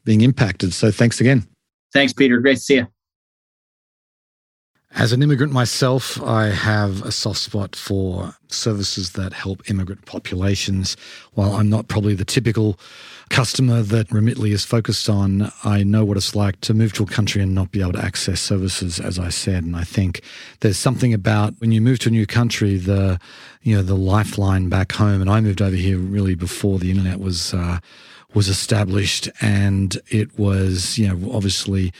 being 0.04 0.20
impacted. 0.20 0.72
So 0.74 0.90
thanks 0.90 1.20
again. 1.20 1.46
Thanks, 1.92 2.12
Peter. 2.12 2.38
Great 2.38 2.54
to 2.54 2.60
see 2.60 2.74
you. 2.76 2.86
As 4.94 5.10
an 5.12 5.22
immigrant 5.22 5.54
myself, 5.54 6.22
I 6.22 6.48
have 6.48 7.02
a 7.02 7.12
soft 7.12 7.40
spot 7.40 7.74
for 7.74 8.36
services 8.48 9.12
that 9.12 9.32
help 9.32 9.68
immigrant 9.70 10.04
populations. 10.04 10.98
While 11.32 11.54
I'm 11.54 11.70
not 11.70 11.88
probably 11.88 12.14
the 12.14 12.26
typical 12.26 12.78
customer 13.30 13.80
that 13.80 14.08
Remitly 14.08 14.52
is 14.52 14.66
focused 14.66 15.08
on, 15.08 15.50
I 15.64 15.82
know 15.82 16.04
what 16.04 16.18
it's 16.18 16.36
like 16.36 16.60
to 16.60 16.74
move 16.74 16.92
to 16.94 17.04
a 17.04 17.06
country 17.06 17.40
and 17.42 17.54
not 17.54 17.72
be 17.72 17.80
able 17.80 17.94
to 17.94 18.04
access 18.04 18.38
services, 18.38 19.00
as 19.00 19.18
I 19.18 19.30
said. 19.30 19.64
And 19.64 19.76
I 19.76 19.84
think 19.84 20.20
there's 20.60 20.76
something 20.76 21.14
about 21.14 21.54
when 21.58 21.72
you 21.72 21.80
move 21.80 21.98
to 22.00 22.10
a 22.10 22.12
new 22.12 22.26
country, 22.26 22.76
the 22.76 23.18
you 23.62 23.74
know 23.74 23.82
the 23.82 23.96
lifeline 23.96 24.68
back 24.68 24.92
home. 24.92 25.22
And 25.22 25.30
I 25.30 25.40
moved 25.40 25.62
over 25.62 25.74
here 25.74 25.98
really 25.98 26.34
before 26.34 26.78
the 26.78 26.90
internet 26.90 27.18
was 27.18 27.54
uh, 27.54 27.78
was 28.34 28.48
established, 28.48 29.30
and 29.40 29.96
it 30.08 30.38
was 30.38 30.98
you 30.98 31.08
know 31.08 31.32
obviously 31.32 31.94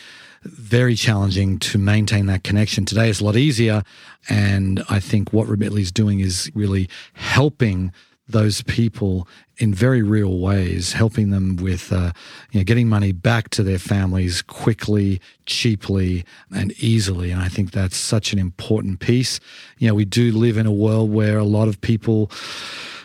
very 0.44 0.94
challenging 0.94 1.58
to 1.58 1.78
maintain 1.78 2.26
that 2.26 2.44
connection. 2.44 2.84
Today 2.84 3.08
it's 3.08 3.20
a 3.20 3.24
lot 3.24 3.36
easier. 3.36 3.82
And 4.28 4.82
I 4.88 5.00
think 5.00 5.32
what 5.32 5.48
Remitly 5.48 5.82
is 5.82 5.92
doing 5.92 6.20
is 6.20 6.50
really 6.54 6.88
helping 7.14 7.92
those 8.28 8.62
people 8.62 9.28
in 9.58 9.74
very 9.74 10.02
real 10.02 10.38
ways, 10.38 10.92
helping 10.92 11.30
them 11.30 11.56
with 11.56 11.92
uh, 11.92 12.12
you 12.50 12.60
know, 12.60 12.64
getting 12.64 12.88
money 12.88 13.12
back 13.12 13.50
to 13.50 13.62
their 13.62 13.78
families 13.78 14.42
quickly, 14.42 15.20
cheaply, 15.46 16.24
and 16.54 16.72
easily. 16.82 17.30
And 17.30 17.40
I 17.40 17.48
think 17.48 17.72
that's 17.72 17.96
such 17.96 18.32
an 18.32 18.38
important 18.38 19.00
piece. 19.00 19.40
You 19.78 19.88
know, 19.88 19.94
we 19.94 20.04
do 20.04 20.32
live 20.32 20.56
in 20.56 20.66
a 20.66 20.72
world 20.72 21.12
where 21.12 21.38
a 21.38 21.44
lot 21.44 21.68
of 21.68 21.80
people 21.80 22.30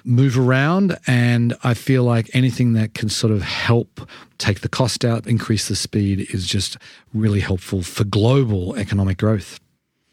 move 0.03 0.38
around, 0.38 0.97
and 1.06 1.53
I 1.63 1.73
feel 1.73 2.03
like 2.03 2.30
anything 2.34 2.73
that 2.73 2.93
can 2.93 3.10
sort 3.10 3.34
of 3.34 3.41
help 3.41 4.10
take 4.38 4.62
the 4.62 4.69
cost 4.69 5.03
out, 5.03 5.27
increase 5.27 5.67
the 5.67 5.75
speed 5.75 6.27
is 6.34 6.47
just 6.47 6.77
really 7.13 7.41
helpful 7.41 7.82
for 7.82 8.06
global 8.06 8.75
economic 8.77 9.17
growth. 9.17 9.60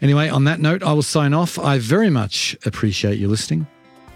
Anyway, 0.00 0.28
on 0.28 0.44
that 0.44 0.60
note, 0.60 0.82
I 0.82 0.92
will 0.92 1.02
sign 1.02 1.32
off. 1.32 1.58
I 1.58 1.78
very 1.78 2.10
much 2.10 2.56
appreciate 2.66 3.18
you 3.18 3.28
listening, 3.28 3.66